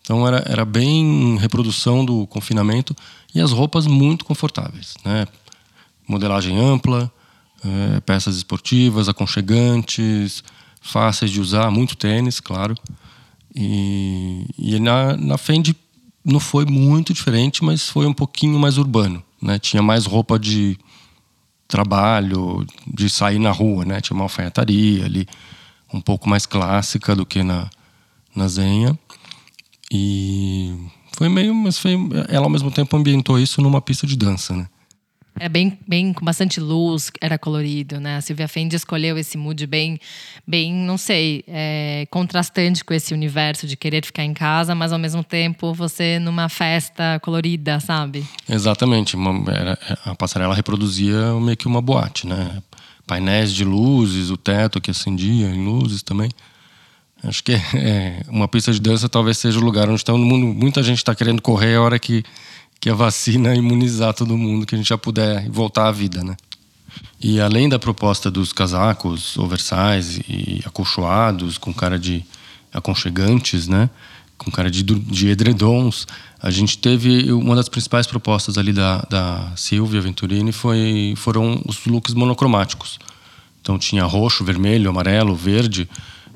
Então 0.08 0.26
era, 0.26 0.42
era 0.48 0.64
bem 0.64 1.36
reprodução 1.38 2.06
do 2.06 2.26
confinamento 2.28 2.96
e 3.36 3.42
as 3.42 3.52
roupas 3.52 3.86
muito 3.86 4.24
confortáveis, 4.24 4.96
né? 5.04 5.28
Modelagem 6.08 6.58
ampla, 6.58 7.12
é, 7.62 8.00
peças 8.00 8.38
esportivas, 8.38 9.10
aconchegantes, 9.10 10.46
fáceis 10.80 11.30
de 11.30 11.42
usar, 11.42 11.70
muito 11.70 11.98
tênis, 11.98 12.40
claro. 12.40 12.74
E, 13.54 14.46
e 14.58 14.80
na, 14.80 15.18
na 15.18 15.38
Fendi 15.38 15.76
não 16.24 16.40
foi 16.40 16.64
muito 16.64 17.14
diferente, 17.14 17.62
mas 17.62 17.90
foi 17.90 18.06
um 18.06 18.14
pouquinho 18.14 18.58
mais 18.58 18.78
urbano, 18.78 19.22
né? 19.42 19.60
Tinha 19.60 19.84
mais 19.84 20.06
roupa 20.06 20.40
de 20.40 20.78
trabalho, 21.68 22.66
de 22.88 23.10
sair 23.10 23.40
na 23.40 23.52
rua, 23.52 23.84
né? 23.84 24.00
Tinha 24.00 24.16
uma 24.16 24.24
alfaiataria 24.24 25.04
ali, 25.04 25.28
um 25.94 26.00
pouco 26.00 26.30
mais 26.30 26.46
clássica 26.46 27.14
do 27.14 27.26
que 27.26 27.44
na, 27.44 27.70
na 28.34 28.48
Zenha. 28.48 28.98
E 29.92 30.76
foi 31.18 31.30
meio, 31.30 31.54
mas 31.56 31.78
foi, 31.78 31.94
ela 32.30 32.46
ao 32.46 32.50
mesmo 32.50 32.72
tempo 32.72 32.96
ambientou 32.96 33.40
isso 33.40 33.62
numa 33.62 33.82
pista 33.82 34.06
de 34.06 34.16
dança, 34.16 34.56
né? 34.56 34.68
Era 35.40 35.50
bem, 35.50 35.78
bem 35.88 36.14
com 36.14 36.26
bastante 36.26 36.60
luz, 36.60 37.12
era 37.22 37.38
colorido, 37.38 38.00
né? 38.00 38.18
A 38.18 38.22
Silvia 38.22 38.48
Fendi 38.48 38.76
escolheu 38.76 39.18
esse 39.18 39.38
mood 39.38 39.68
bem, 39.68 40.00
bem, 40.48 40.74
não 40.74 40.98
sei, 40.98 41.44
é, 41.48 42.08
contrastante 42.10 42.84
com 42.84 42.92
esse 42.92 43.14
universo 43.14 43.68
de 43.68 43.78
querer 43.78 44.04
ficar 44.04 44.24
em 44.24 44.34
casa, 44.34 44.74
mas 44.74 44.92
ao 44.92 44.98
mesmo 44.98 45.24
tempo 45.24 45.74
você 45.76 46.18
numa 46.18 46.50
festa 46.50 47.20
colorida, 47.22 47.80
sabe? 47.80 48.26
Exatamente. 48.50 49.16
Uma, 49.16 49.52
era, 49.52 49.78
a 50.06 50.16
passarela 50.16 50.56
reproduzia 50.56 51.34
meio 51.40 51.56
que 51.56 51.68
uma 51.68 51.82
boate, 51.82 52.26
né? 52.26 52.62
Painéis 53.06 53.54
de 53.54 53.64
luzes, 53.64 54.32
o 54.32 54.38
teto 54.38 54.82
que 54.82 54.90
acendia 54.90 55.50
em 55.50 55.64
luzes 55.64 56.02
também. 56.02 56.30
Acho 57.24 57.44
que 57.44 57.54
é, 57.54 58.22
uma 58.28 58.48
pista 58.48 58.72
de 58.72 58.80
dança 58.80 59.10
talvez 59.10 59.38
seja 59.38 59.60
o 59.60 59.64
lugar 59.64 59.90
onde 59.90 60.04
todo 60.04 60.18
mundo, 60.20 60.48
muita 60.54 60.84
gente 60.84 61.00
está 61.00 61.16
querendo 61.16 61.42
correr 61.42 61.76
a 61.76 61.82
hora 61.82 61.98
que, 61.98 62.24
que 62.80 62.90
a 62.90 62.94
vacina 62.94 63.54
imunizar 63.56 64.14
todo 64.14 64.38
mundo, 64.38 64.66
que 64.66 64.76
a 64.76 64.78
gente 64.78 64.88
já 64.88 64.98
puder 64.98 65.50
voltar 65.50 65.88
à 65.88 65.92
vida, 65.92 66.24
né? 66.24 66.36
E 67.20 67.40
além 67.40 67.68
da 67.68 67.80
proposta 67.80 68.30
dos 68.30 68.54
casacos 68.54 69.38
oversize 69.38 70.24
e 70.30 70.62
acolchoados, 70.66 71.58
com 71.58 71.74
cara 71.74 71.98
de 71.98 72.24
aconchegantes, 72.74 73.68
né? 73.68 73.90
Com 74.38 74.52
cara 74.52 74.70
de, 74.70 74.84
de 74.84 75.30
edredons, 75.30 76.08
a 76.40 76.52
gente 76.52 76.78
teve 76.78 77.32
uma 77.32 77.56
das 77.56 77.68
principais 77.68 78.06
propostas 78.06 78.58
ali 78.58 78.72
da, 78.72 79.00
da 79.10 79.52
Silvia 79.56 80.00
Venturini 80.00 80.52
foi, 80.52 81.16
foram 81.18 81.62
os 81.66 81.86
looks 81.86 82.14
monocromáticos. 82.14 83.00
Então 83.62 83.80
tinha 83.80 84.06
roxo, 84.06 84.46
vermelho, 84.46 84.90
amarelo, 84.90 85.36
verde, 85.36 85.90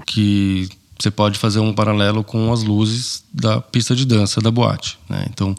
que 0.06 0.70
você 1.00 1.10
pode 1.10 1.40
fazer 1.40 1.60
um 1.60 1.74
paralelo 1.74 2.24
com 2.24 2.52
as 2.54 2.64
luzes 2.64 3.24
da 3.34 3.60
pista 3.60 3.96
de 3.96 4.06
dança 4.06 4.40
da 4.40 4.52
boate. 4.52 5.00
Né? 5.10 5.26
Então, 5.30 5.56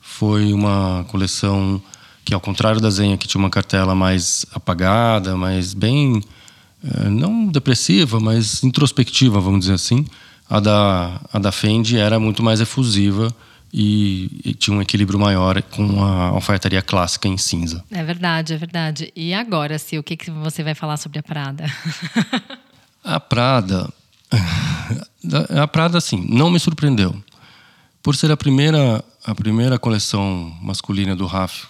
foi 0.00 0.52
uma 0.52 1.04
coleção 1.08 1.80
que, 2.24 2.32
ao 2.32 2.40
contrário 2.40 2.80
da 2.80 2.88
Zenha, 2.90 3.18
que 3.18 3.28
tinha 3.28 3.38
uma 3.38 3.50
cartela 3.50 3.94
mais 3.94 4.46
apagada, 4.52 5.36
mais 5.36 5.74
bem, 5.74 6.22
eh, 6.82 7.08
não 7.08 7.46
depressiva, 7.46 8.18
mas 8.18 8.64
introspectiva, 8.64 9.38
vamos 9.38 9.60
dizer 9.60 9.74
assim, 9.74 10.04
a 10.48 10.58
da, 10.58 11.20
a 11.32 11.38
da 11.38 11.52
Fendi 11.52 11.98
era 11.98 12.18
muito 12.18 12.42
mais 12.42 12.60
efusiva 12.60 13.34
e, 13.72 14.40
e, 14.44 14.54
tinha 14.54 14.76
um 14.76 14.80
equilíbrio 14.80 15.18
maior 15.18 15.60
com 15.62 16.02
a 16.02 16.28
alfaiataria 16.28 16.80
clássica 16.80 17.28
em 17.28 17.36
cinza. 17.36 17.84
É 17.90 18.02
verdade, 18.02 18.54
é 18.54 18.56
verdade. 18.56 19.12
E 19.14 19.34
agora, 19.34 19.78
se 19.78 19.98
o 19.98 20.02
que, 20.02 20.16
que 20.16 20.30
você 20.30 20.62
vai 20.62 20.74
falar 20.74 20.96
sobre 20.96 21.18
a 21.18 21.22
Prada? 21.22 21.66
a 23.06 23.20
Prada, 23.20 23.88
a 25.56 25.68
Prada, 25.68 25.96
assim, 25.96 26.26
não 26.28 26.50
me 26.50 26.58
surpreendeu. 26.58 27.14
Por 28.02 28.16
ser 28.16 28.32
a 28.32 28.36
primeira, 28.36 29.04
a 29.24 29.34
primeira 29.34 29.78
coleção 29.78 30.52
masculina 30.60 31.14
do 31.14 31.24
Raf 31.24 31.66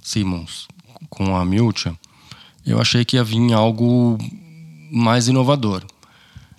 Simmons 0.00 0.68
com 1.10 1.36
a 1.36 1.44
Milcha, 1.44 1.96
eu 2.64 2.80
achei 2.80 3.04
que 3.04 3.16
ia 3.16 3.24
vir 3.24 3.52
algo 3.52 4.16
mais 4.90 5.26
inovador. 5.26 5.84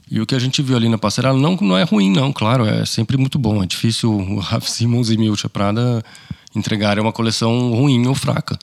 E 0.09 0.21
o 0.21 0.25
que 0.25 0.35
a 0.35 0.39
gente 0.39 0.61
viu 0.61 0.75
ali 0.75 0.87
na 0.87 0.97
passarela 0.97 1.37
não, 1.37 1.55
não 1.55 1.77
é 1.77 1.83
ruim, 1.83 2.11
não, 2.11 2.31
claro, 2.31 2.65
é 2.65 2.85
sempre 2.85 3.17
muito 3.17 3.39
bom. 3.39 3.63
É 3.63 3.65
difícil 3.65 4.11
o 4.13 4.39
Raf 4.39 4.69
Simmons 4.69 5.09
e 5.09 5.17
Milcha 5.17 5.49
Prada 5.49 6.03
entregarem 6.55 7.01
uma 7.01 7.13
coleção 7.13 7.71
ruim 7.71 8.05
ou 8.07 8.15
fraca. 8.15 8.57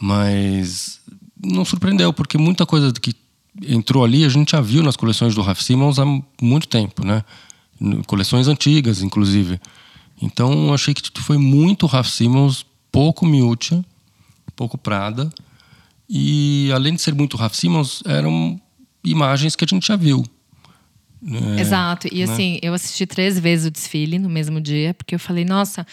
Mas 0.00 1.00
não 1.44 1.64
surpreendeu, 1.64 2.12
porque 2.12 2.36
muita 2.38 2.66
coisa 2.66 2.92
que 2.92 3.14
entrou 3.62 4.04
ali 4.04 4.24
a 4.24 4.28
gente 4.28 4.52
já 4.52 4.60
viu 4.60 4.82
nas 4.82 4.96
coleções 4.96 5.34
do 5.34 5.42
Raf 5.42 5.62
Simmons 5.62 5.98
há 5.98 6.04
muito 6.40 6.68
tempo, 6.68 7.04
né? 7.04 7.24
Coleções 8.06 8.48
antigas, 8.48 9.02
inclusive. 9.02 9.60
Então, 10.20 10.72
achei 10.72 10.94
que 10.94 11.02
foi 11.20 11.36
muito 11.36 11.86
Raf 11.86 12.08
Simmons, 12.08 12.64
pouco 12.90 13.26
Miúcha, 13.26 13.84
pouco 14.54 14.78
Prada. 14.78 15.30
E, 16.08 16.70
além 16.72 16.94
de 16.94 17.02
ser 17.02 17.14
muito 17.14 17.36
Raf 17.36 17.54
Simmons, 17.56 18.02
eram 18.06 18.60
imagens 19.04 19.54
que 19.54 19.64
a 19.64 19.68
gente 19.68 19.86
já 19.86 19.96
viu. 19.96 20.24
É, 21.56 21.60
Exato. 21.60 22.08
E, 22.10 22.24
né? 22.24 22.32
assim, 22.32 22.58
eu 22.62 22.72
assisti 22.72 23.04
três 23.06 23.38
vezes 23.38 23.66
o 23.66 23.70
desfile 23.70 24.18
no 24.18 24.28
mesmo 24.28 24.60
dia, 24.60 24.94
porque 24.94 25.14
eu 25.14 25.18
falei, 25.18 25.44
nossa... 25.44 25.86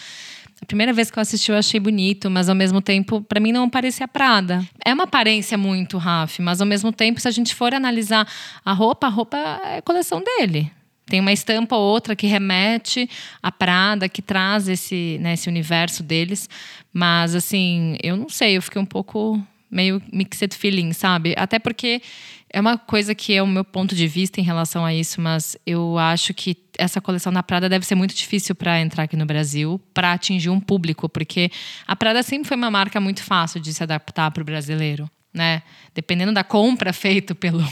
A 0.64 0.66
primeira 0.66 0.94
vez 0.94 1.12
que 1.12 1.20
eu 1.20 1.22
assisti 1.22 1.52
eu 1.52 1.58
achei 1.58 1.78
bonito, 1.78 2.32
mas 2.32 2.48
ao 2.48 2.56
mesmo 2.56 2.82
tempo, 2.82 3.22
para 3.22 3.38
mim 3.38 3.52
não 3.52 3.70
parecia 3.70 4.08
Prada. 4.08 4.66
É 4.86 4.94
uma 4.94 5.04
aparência 5.04 5.58
muito 5.58 5.98
Raf, 5.98 6.40
mas 6.40 6.62
ao 6.62 6.66
mesmo 6.66 6.90
tempo, 6.90 7.20
se 7.20 7.28
a 7.28 7.32
gente 7.32 7.54
for 7.54 7.74
analisar 7.74 8.26
a 8.64 8.72
roupa, 8.72 9.08
a 9.08 9.10
roupa 9.10 9.38
é 9.66 9.82
coleção 9.82 10.24
dele. 10.24 10.72
Tem 11.06 11.20
uma 11.20 11.34
estampa 11.34 11.76
ou 11.76 11.84
outra 11.84 12.16
que 12.16 12.26
remete 12.28 13.10
à 13.42 13.52
Prada, 13.52 14.08
que 14.08 14.22
traz 14.22 14.70
esse, 14.70 15.18
né, 15.20 15.34
esse 15.34 15.50
universo 15.50 16.02
deles. 16.02 16.50
Mas, 16.94 17.36
assim, 17.36 17.98
eu 18.02 18.16
não 18.16 18.30
sei, 18.30 18.56
eu 18.56 18.62
fiquei 18.62 18.82
um 18.82 18.86
pouco 18.86 19.46
meio 19.70 20.02
mixed 20.14 20.56
feeling, 20.56 20.94
sabe? 20.94 21.36
Até 21.38 21.60
porque 21.60 22.02
é 22.54 22.62
uma 22.62 22.78
coisa 22.78 23.16
que 23.16 23.34
é 23.34 23.42
o 23.42 23.48
meu 23.48 23.66
ponto 23.66 23.96
de 23.96 24.08
vista 24.08 24.40
em 24.40 24.44
relação 24.44 24.86
a 24.86 24.94
isso, 24.94 25.20
mas 25.20 25.58
eu 25.66 25.98
acho 25.98 26.34
que 26.34 26.56
essa 26.78 27.02
coleção 27.02 27.34
da 27.34 27.42
Prada 27.42 27.68
deve 27.68 27.86
ser 27.86 27.96
muito 27.96 28.14
difícil 28.14 28.54
para 28.54 28.80
entrar 28.80 29.04
aqui 29.04 29.18
no 29.18 29.26
Brasil, 29.26 29.82
para 29.94 30.14
atingir 30.14 30.52
um 30.52 30.60
público, 30.60 31.10
porque 31.10 31.52
a 31.88 31.96
Prada 31.96 32.22
sempre 32.22 32.48
foi 32.48 32.56
uma 32.56 32.70
marca 32.70 33.02
muito 33.02 33.24
fácil 33.24 33.60
de 33.60 33.74
se 33.74 33.82
adaptar 33.82 34.30
para 34.32 34.42
o 34.42 34.46
brasileiro 34.46 35.10
né? 35.34 35.64
Dependendo 35.96 36.32
da 36.32 36.44
compra 36.44 36.94
feita 36.94 37.34
pelo, 37.34 37.64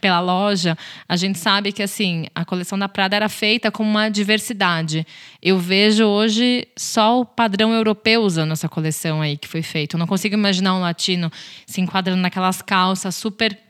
pela 0.00 0.20
loja, 0.20 0.76
a 1.08 1.16
gente 1.16 1.38
sabe 1.38 1.70
que 1.70 1.82
assim 1.82 2.26
a 2.34 2.44
coleção 2.44 2.78
da 2.78 2.88
Prada 2.88 3.14
era 3.14 3.28
feita 3.28 3.70
com 3.70 3.82
uma 3.82 4.08
diversidade. 4.08 5.06
Eu 5.42 5.58
vejo 5.58 6.04
hoje 6.04 6.66
só 6.76 7.20
o 7.20 7.26
padrão 7.26 7.74
europeu 7.74 8.22
usando 8.22 8.52
essa 8.52 8.68
coleção 8.68 9.20
aí 9.20 9.36
que 9.36 9.46
foi 9.46 9.62
feita. 9.62 9.96
Eu 9.96 9.98
não 9.98 10.06
consigo 10.06 10.34
imaginar 10.34 10.74
um 10.74 10.80
latino 10.80 11.30
se 11.66 11.80
enquadrando 11.80 12.22
naquelas 12.22 12.62
calças 12.62 13.14
super 13.14 13.69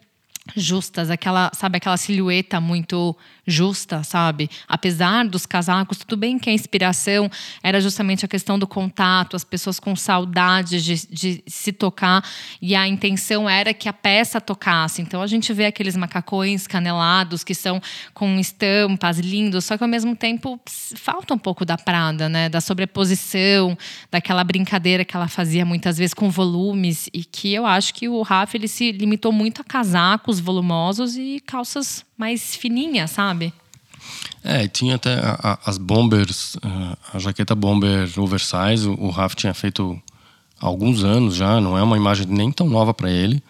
justas, 0.57 1.11
aquela, 1.11 1.51
sabe, 1.55 1.77
aquela 1.77 1.97
silhueta 1.97 2.61
muito 2.61 3.17
justa, 3.51 4.03
sabe? 4.03 4.49
Apesar 4.69 5.27
dos 5.27 5.45
casacos, 5.45 5.99
tudo 5.99 6.17
bem 6.17 6.39
que 6.39 6.49
a 6.49 6.53
inspiração 6.53 7.31
era 7.63 7.81
justamente 7.81 8.25
a 8.25 8.29
questão 8.29 8.59
do 8.59 8.67
contato, 8.67 9.37
as 9.37 9.45
pessoas 9.45 9.81
com 9.81 9.95
saudade 9.97 10.83
de, 10.83 11.07
de 11.09 11.45
se 11.47 11.73
tocar, 11.73 12.25
e 12.63 12.75
a 12.75 12.87
intenção 12.87 13.49
era 13.49 13.75
que 13.75 13.89
a 13.89 13.93
peça 13.93 14.41
tocasse. 14.41 15.03
Então 15.03 15.21
a 15.21 15.27
gente 15.27 15.53
vê 15.53 15.67
aqueles 15.67 15.97
macacões 15.97 16.67
canelados 16.67 17.43
que 17.43 17.55
são 17.55 17.81
com 18.15 18.39
estampas 18.39 19.19
lindos, 19.19 19.65
só 19.65 19.77
que 19.77 19.83
ao 19.83 19.89
mesmo 19.89 20.15
tempo 20.15 20.61
falta 20.97 21.35
um 21.35 21.39
pouco 21.39 21.65
da 21.65 21.77
Prada, 21.77 22.29
né? 22.29 22.49
Da 22.49 22.61
sobreposição, 22.61 23.77
daquela 24.11 24.45
brincadeira 24.45 25.05
que 25.05 25.17
ela 25.17 25.29
fazia 25.29 25.65
muitas 25.65 25.99
vezes 25.99 26.15
com 26.15 26.31
volumes, 26.31 27.09
e 27.13 27.25
que 27.25 27.53
eu 27.53 27.67
acho 27.67 27.95
que 27.95 28.09
o 28.09 28.23
Rafa 28.23 28.57
ele 28.57 28.69
se 28.69 28.93
limitou 28.93 29.33
muito 29.33 29.61
a 29.61 29.65
casacos 29.65 30.39
volumosos 30.39 31.17
e 31.17 31.41
calças 31.47 32.05
mais 32.21 32.55
fininhas, 32.55 33.13
sabe? 33.13 33.40
É, 34.43 34.67
tinha 34.67 34.97
até 34.97 35.15
a, 35.15 35.39
a, 35.43 35.59
as 35.67 35.79
bombers, 35.79 36.57
a, 36.63 37.17
a, 37.17 37.19
jaqueta 37.19 37.55
bomber 37.55 38.09
oversize, 38.19 38.89
o, 38.89 38.95
o 38.99 39.11
Raf 39.11 39.35
tinha 39.35 39.53
feito 39.53 40.01
há 40.61 40.67
alguns 40.67 41.05
anos 41.05 41.35
já, 41.35 41.61
não 41.61 41.77
é 41.77 41.83
uma 41.83 41.97
imagem 41.97 42.27
nem 42.27 42.51
tão 42.51 42.69
nova 42.69 42.95
para 42.95 43.11
ele. 43.11 43.43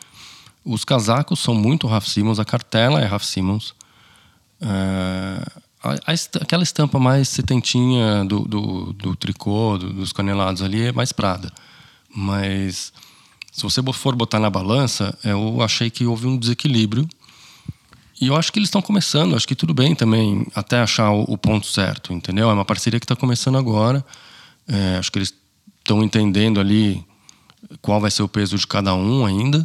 Os 0.64 0.85
casacos 0.85 1.40
são 1.40 1.54
muito 1.54 1.87
Raf 1.87 2.09
Simmons, 2.09 2.38
a 2.38 2.45
cartela 2.45 3.00
é 3.00 3.04
Raf 3.04 3.25
Simmons. 3.25 3.75
É, 4.61 5.47
aquela 6.40 6.62
estampa 6.62 6.99
mais 6.99 7.28
setentinha 7.28 8.25
do, 8.25 8.40
do, 8.40 8.92
do 8.92 9.16
tricô, 9.16 9.78
do, 9.78 9.92
dos 9.92 10.12
canelados 10.12 10.62
ali, 10.62 10.87
é 10.87 10.92
mais 10.92 11.12
Prada. 11.12 11.50
Mas 12.14 12.92
se 13.52 13.62
você 13.62 13.83
for 13.92 14.14
botar 14.14 14.38
na 14.38 14.50
balança, 14.50 15.16
eu 15.25 15.62
achei 15.62 15.90
que 15.90 16.07
houve 16.07 16.26
um 16.26 16.37
desequilíbrio. 16.37 17.09
E 18.21 18.27
eu 18.27 18.37
acho 18.37 18.53
que 18.53 18.59
eles 18.59 18.69
estão 18.69 18.83
começando, 18.83 19.35
acho 19.35 19.49
que 19.49 19.55
tudo 19.55 19.73
bem 19.73 19.95
também, 19.95 20.47
até 20.55 20.79
achar 20.79 21.11
o, 21.11 21.23
o 21.23 21.39
ponto 21.39 21.67
certo, 21.67 22.12
entendeu? 22.12 22.50
É 22.50 22.53
uma 22.53 22.65
parceria 22.65 23.00
que 23.00 23.05
está 23.05 23.17
começando 23.17 23.57
agora. 23.57 24.05
É, 24.69 24.99
acho 24.99 25.11
que 25.11 25.19
eles 25.19 25.33
estão 25.79 26.03
entendendo 26.03 26.61
ali 26.61 27.03
qual 27.81 28.00
vai 28.00 28.11
ser 28.11 28.23
o 28.23 28.29
peso 28.29 28.59
de 28.59 28.67
cada 28.67 28.95
um 28.95 29.25
ainda. 29.25 29.65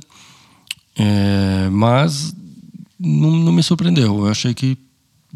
É, 0.98 1.68
mas 1.70 2.34
não, 2.98 3.32
não, 3.32 3.52
me 3.52 3.62
surpreendeu. 3.62 4.20
Eu 4.20 4.28
achei 4.28 4.54
que 4.54 4.78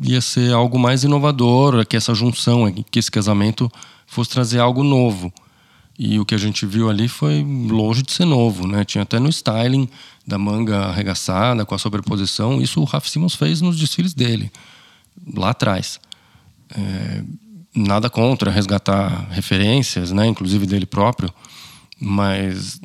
ia 0.02 0.22
ser 0.22 0.54
algo 0.54 0.80
mais 0.80 1.04
inovador, 1.04 1.86
que 1.86 1.98
essa 1.98 2.14
junção, 2.16 2.72
que 2.72 3.00
esse 3.00 3.12
casamento 3.12 3.70
fosse 4.08 4.30
trazer 4.30 4.60
algo 4.60 4.82
novo. 4.82 5.34
E 5.98 6.18
o 6.18 6.26
que 6.26 6.34
a 6.34 6.38
gente 6.38 6.66
viu 6.66 6.90
ali 6.90 7.10
foi 7.10 7.44
longe 7.44 8.02
de 8.02 8.14
ser 8.14 8.24
novo, 8.24 8.66
né? 8.66 8.86
Tinha 8.86 9.02
até 9.02 9.20
no 9.20 9.28
styling 9.28 9.90
da 10.30 10.38
manga 10.38 10.86
arregaçada, 10.86 11.66
com 11.66 11.74
a 11.74 11.80
sobreposição. 11.80 12.62
Isso 12.62 12.80
o 12.80 12.86
Raf 12.86 13.10
Simons 13.10 13.34
fez 13.34 13.60
nos 13.60 13.78
desfiles 13.78 14.14
dele, 14.14 14.52
lá 15.36 15.50
atrás. 15.50 16.00
É, 16.78 17.24
nada 17.76 18.10
contra 18.10 18.52
resgatar 18.52 19.28
referências, 19.32 20.12
né? 20.12 20.28
Inclusive 20.28 20.68
dele 20.68 20.86
próprio. 20.86 21.34
Mas 22.00 22.80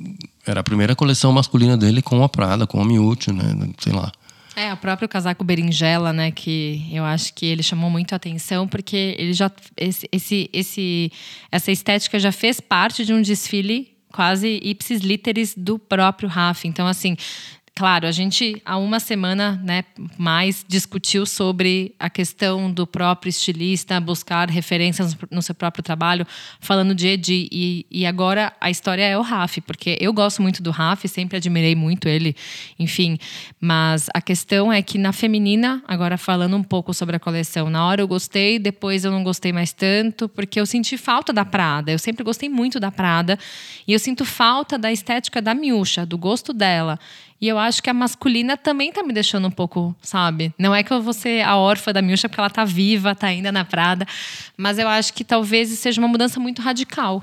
era 0.45 0.61
a 0.61 0.65
primeira 0.65 0.97
coleção 0.97 1.31
masculina 1.33 1.77
dele 1.77 2.03
com 2.03 2.25
a 2.25 2.29
Prada, 2.29 2.67
com 2.67 2.81
a 2.81 2.85
Miúcha, 2.85 3.33
né? 3.33 3.69
Sei 3.79 3.93
lá. 3.93 4.11
É, 4.57 4.73
o 4.73 4.77
próprio 4.77 5.09
casaco 5.09 5.43
berinjela, 5.43 6.13
né, 6.13 6.31
que 6.31 6.89
eu 6.93 7.05
acho 7.05 7.35
que 7.35 7.45
ele 7.45 7.63
chamou 7.63 7.91
muito 7.91 8.13
a 8.13 8.17
atenção 8.17 8.69
porque 8.69 9.17
ele 9.19 9.33
já 9.33 9.51
esse, 9.77 10.09
esse, 10.13 10.49
esse 10.53 11.13
essa 11.51 11.73
estética 11.73 12.21
já 12.21 12.31
fez 12.31 12.61
parte 12.61 13.05
de 13.05 13.13
um 13.13 13.21
desfile 13.21 13.94
quase 14.15 14.61
ipsis 14.63 15.01
literis 15.01 15.55
do 15.57 15.77
próprio 15.77 16.29
Raf. 16.29 16.69
Então 16.69 16.87
assim, 16.87 17.17
Claro, 17.77 18.07
a 18.07 18.13
gente 18.13 18.63
há 18.65 18.77
uma 18.77 19.01
semana 19.01 19.61
né, 19.65 19.83
mais 20.17 20.65
discutiu 20.69 21.27
sobre 21.27 21.93
a 21.99 22.09
questão 22.09 22.71
do 22.71 22.87
próprio 22.87 23.29
estilista 23.29 24.01
buscar 24.01 24.49
referências 24.49 25.17
no 25.29 25.43
seu 25.43 25.57
próprio 25.57 25.83
trabalho, 25.83 26.25
falando 26.61 26.95
de 26.95 27.09
Edi. 27.09 27.49
E, 27.51 27.85
e 27.91 28.07
agora 28.07 28.53
a 28.61 28.71
história 28.71 29.03
é 29.03 29.19
o 29.19 29.23
Raf, 29.23 29.61
porque 29.63 29.99
eu 30.01 30.13
gosto 30.13 30.41
muito 30.41 30.63
do 30.63 30.71
Raf, 30.71 31.05
sempre 31.09 31.37
admirei 31.37 31.75
muito 31.75 32.09
ele, 32.09 32.37
enfim. 32.79 33.19
Mas 33.61 34.09
a 34.15 34.23
questão 34.23 34.73
é 34.73 34.81
que 34.81 34.97
na 34.97 35.13
feminina, 35.13 35.83
agora 35.89 36.17
falando 36.17 36.57
um 36.57 36.63
pouco 36.63 36.95
sobre 36.95 37.17
a 37.17 37.19
coleção, 37.19 37.69
na 37.69 37.85
hora 37.85 38.01
eu 38.01 38.07
gostei, 38.07 38.57
depois 38.57 39.05
eu 39.05 39.11
não 39.11 39.25
gostei 39.25 39.53
mais 39.53 39.73
tanto, 39.73 40.29
porque 40.29 40.61
eu 40.61 40.67
senti 40.67 40.97
falta 40.97 41.33
da 41.33 41.45
Prada. 41.45 41.91
Eu 41.91 41.99
sempre 41.99 42.23
gostei 42.23 42.49
muito 42.49 42.79
da 42.79 42.93
Prada. 42.93 43.37
E 43.85 43.93
eu 43.93 43.99
sinto 43.99 44.25
falta 44.25 44.79
da 44.79 44.93
estética 44.93 45.43
da 45.43 45.57
Miúcha, 45.57 46.07
do 46.07 46.17
gosto 46.17 46.53
dela. 46.53 47.01
E 47.41 47.49
eu 47.49 47.59
acho 47.59 47.83
que 47.83 47.91
a 47.91 47.95
masculina 47.95 48.57
também 48.57 48.93
tá 48.93 49.03
me 49.03 49.13
deixando 49.13 49.47
um 49.49 49.51
pouco, 49.51 49.95
sabe? 50.01 50.53
Não 50.59 50.75
é 50.75 50.83
que 50.83 50.93
eu 50.93 51.03
vou 51.03 51.13
ser 51.13 51.43
a 51.43 51.57
órfã 51.57 51.93
da 51.93 52.01
Milcha 52.01 52.29
porque 52.29 52.41
ela 52.41 52.51
tá 52.51 52.65
viva, 52.65 53.15
tá 53.15 53.27
ainda 53.27 53.53
na 53.53 53.65
Prada, 53.65 54.07
mas 54.57 54.79
eu 54.79 54.89
acho 54.89 55.13
que 55.13 55.25
talvez 55.25 55.69
seja 55.71 56.01
uma 56.01 56.09
mudança 56.09 56.41
muito 56.41 56.63
radical. 56.63 57.23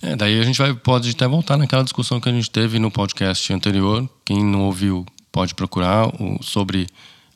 É, 0.00 0.16
daí 0.16 0.40
a 0.40 0.42
gente 0.42 0.58
vai, 0.58 0.72
pode 0.74 1.10
até 1.10 1.26
voltar 1.26 1.56
naquela 1.56 1.82
discussão 1.82 2.20
que 2.20 2.28
a 2.28 2.32
gente 2.32 2.50
teve 2.50 2.78
no 2.78 2.90
podcast 2.90 3.52
anterior. 3.52 4.08
Quem 4.24 4.44
não 4.44 4.62
ouviu 4.62 5.04
pode 5.30 5.54
procurar 5.54 6.08
o, 6.08 6.42
sobre 6.42 6.86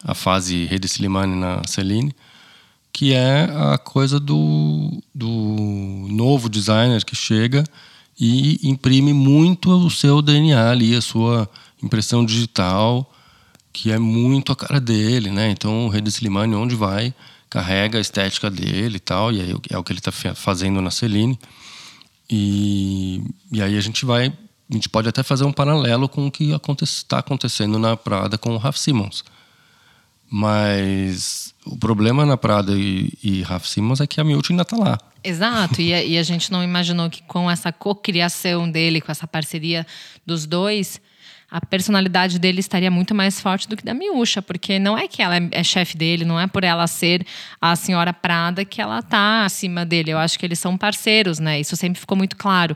a 0.03 0.15
fase 0.15 0.65
Rede 0.67 0.87
Slimane 0.87 1.37
na 1.37 1.63
Celine. 1.67 2.15
que 2.93 3.13
é 3.13 3.45
a 3.73 3.79
coisa 3.79 4.19
do, 4.21 5.03
do 5.15 6.07
novo 6.09 6.49
designer 6.49 7.05
que 7.05 7.17
chega 7.17 7.65
e 8.19 8.59
imprime 8.69 9.13
muito 9.13 9.71
o 9.71 9.91
seu 9.91 10.21
DNA 10.21 10.71
ali, 10.71 10.95
a 10.95 11.01
sua 11.01 11.49
impressão 11.83 12.25
digital, 12.25 13.13
que 13.73 13.91
é 13.91 13.99
muito 13.99 14.53
a 14.53 14.57
cara 14.57 14.81
dele, 14.81 15.31
né? 15.31 15.51
Então 15.51 15.87
o 15.87 15.89
Rede 15.89 16.09
Slimani, 16.09 16.55
onde 16.55 16.75
vai, 16.75 17.15
carrega 17.49 17.99
a 17.99 18.01
estética 18.01 18.51
dele 18.51 18.97
e 18.97 19.01
tal, 19.01 19.33
e 19.33 19.41
aí 19.41 19.55
é 19.71 19.79
o 19.79 19.85
que 19.85 19.93
ele 19.93 19.99
está 19.99 20.13
fazendo 20.35 20.81
na 20.81 20.91
Celine. 20.91 21.39
E, 22.31 23.23
e 23.51 23.61
aí 23.61 23.77
a 23.77 23.81
gente 23.81 24.05
vai, 24.05 24.29
a 24.29 24.75
gente 24.75 24.89
pode 24.89 25.09
até 25.09 25.23
fazer 25.23 25.45
um 25.45 25.53
paralelo 25.53 26.09
com 26.09 26.27
o 26.27 26.31
que 26.31 26.51
está 26.83 27.19
acontecendo 27.19 27.79
na 27.79 27.97
Prada 27.97 28.39
com 28.39 28.55
o 28.55 28.59
Raf 28.59 28.79
Simons. 28.79 29.25
Mas 30.31 31.55
o 31.67 31.77
problema 31.77 32.25
na 32.25 32.39
Prada 32.39 32.73
e, 32.73 33.13
e 33.23 33.43
Raf 33.43 33.69
Simons 33.69 34.01
é 34.01 34.07
que 34.07 34.19
a 34.19 34.25
Miúcha 34.25 34.53
ainda 34.53 34.63
está 34.63 34.77
lá. 34.77 34.99
Exato, 35.23 35.81
e 35.81 35.93
a, 35.93 36.03
e 36.03 36.17
a 36.19 36.23
gente 36.23 36.51
não 36.51 36.65
imaginou 36.65 37.11
que 37.11 37.23
com 37.23 37.51
essa 37.51 37.71
cocriação 37.71 38.69
dele, 38.69 39.01
com 39.01 39.13
essa 39.13 39.27
parceria 39.27 39.87
dos 40.27 40.47
dois, 40.47 41.01
a 41.53 41.61
personalidade 41.61 42.39
dele 42.39 42.61
estaria 42.61 42.91
muito 42.91 43.15
mais 43.15 43.39
forte 43.39 43.69
do 43.69 43.77
que 43.77 43.85
da 43.85 43.93
Miúcha, 43.93 44.41
porque 44.41 44.79
não 44.79 44.97
é 44.97 45.07
que 45.07 45.21
ela 45.21 45.37
é, 45.37 45.49
é 45.53 45.63
chefe 45.63 45.99
dele, 45.99 46.25
não 46.25 46.41
é 46.41 46.47
por 46.47 46.65
ela 46.65 46.87
ser 46.87 47.27
a 47.61 47.77
senhora 47.77 48.11
Prada 48.11 48.65
que 48.65 48.81
ela 48.81 49.03
tá 49.03 49.45
acima 49.45 49.85
dele. 49.85 50.13
Eu 50.13 50.19
acho 50.19 50.39
que 50.39 50.47
eles 50.47 50.59
são 50.59 50.79
parceiros, 50.79 51.39
né? 51.39 51.61
Isso 51.61 51.77
sempre 51.77 52.01
ficou 52.01 52.17
muito 52.17 52.39
claro. 52.39 52.75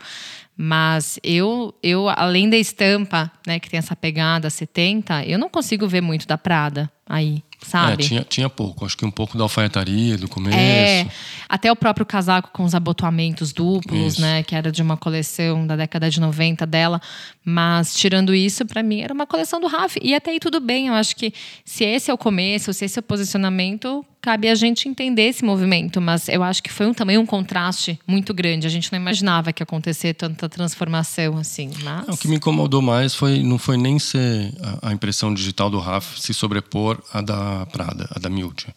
Mas 0.54 1.18
eu, 1.22 1.74
eu 1.82 2.06
além 2.10 2.50
da 2.50 2.56
estampa, 2.58 3.32
né, 3.46 3.58
que 3.58 3.70
tem 3.70 3.78
essa 3.78 3.96
pegada 3.96 4.50
70, 4.50 5.24
eu 5.24 5.38
não 5.38 5.48
consigo 5.48 5.88
ver 5.88 6.02
muito 6.02 6.26
da 6.26 6.36
Prada 6.36 6.90
aí 7.08 7.42
sabe? 7.62 8.04
É, 8.04 8.06
tinha, 8.06 8.24
tinha 8.24 8.48
pouco. 8.48 8.84
Acho 8.84 8.96
que 8.96 9.04
um 9.04 9.10
pouco 9.10 9.36
da 9.36 9.44
alfaiataria 9.44 10.16
do 10.16 10.28
começo. 10.28 10.56
É, 10.56 11.06
até 11.48 11.70
o 11.70 11.76
próprio 11.76 12.04
casaco 12.04 12.50
com 12.52 12.64
os 12.64 12.74
abotoamentos 12.74 13.52
duplos, 13.52 14.14
isso. 14.14 14.20
né? 14.20 14.42
Que 14.42 14.54
era 14.54 14.70
de 14.70 14.82
uma 14.82 14.96
coleção 14.96 15.66
da 15.66 15.76
década 15.76 16.10
de 16.10 16.20
90 16.20 16.66
dela. 16.66 17.00
Mas, 17.44 17.94
tirando 17.94 18.34
isso, 18.34 18.64
para 18.64 18.82
mim 18.82 19.00
era 19.00 19.14
uma 19.14 19.26
coleção 19.26 19.60
do 19.60 19.66
Raf. 19.66 19.96
E 20.02 20.14
até 20.14 20.32
aí 20.32 20.40
tudo 20.40 20.60
bem. 20.60 20.88
Eu 20.88 20.94
acho 20.94 21.14
que 21.16 21.32
se 21.64 21.84
esse 21.84 22.10
é 22.10 22.14
o 22.14 22.18
começo, 22.18 22.72
se 22.72 22.84
esse 22.84 22.98
é 22.98 23.00
o 23.00 23.02
posicionamento, 23.02 24.04
cabe 24.20 24.48
a 24.48 24.54
gente 24.56 24.88
entender 24.88 25.28
esse 25.28 25.44
movimento. 25.44 26.00
Mas 26.00 26.28
eu 26.28 26.42
acho 26.42 26.62
que 26.62 26.72
foi 26.72 26.86
um, 26.86 26.92
também 26.92 27.16
um 27.16 27.24
contraste 27.24 27.98
muito 28.06 28.34
grande. 28.34 28.66
A 28.66 28.70
gente 28.70 28.92
não 28.92 28.98
imaginava 28.98 29.52
que 29.52 29.62
ia 29.62 29.64
acontecer 29.64 30.14
tanta 30.14 30.48
transformação 30.48 31.38
assim. 31.38 31.70
Mas... 31.84 32.08
É, 32.08 32.12
o 32.12 32.16
que 32.16 32.26
me 32.26 32.36
incomodou 32.36 32.82
mais 32.82 33.14
foi, 33.14 33.42
não 33.42 33.58
foi 33.58 33.76
nem 33.76 33.98
ser 34.00 34.52
a, 34.82 34.88
a 34.90 34.92
impressão 34.92 35.32
digital 35.32 35.70
do 35.70 35.78
Raf 35.78 36.20
se 36.20 36.34
sobrepor 36.34 37.00
à 37.12 37.20
da 37.20 37.55
Prada, 37.64 38.08
a 38.14 38.18
da 38.18 38.28
Miúcha, 38.28 38.74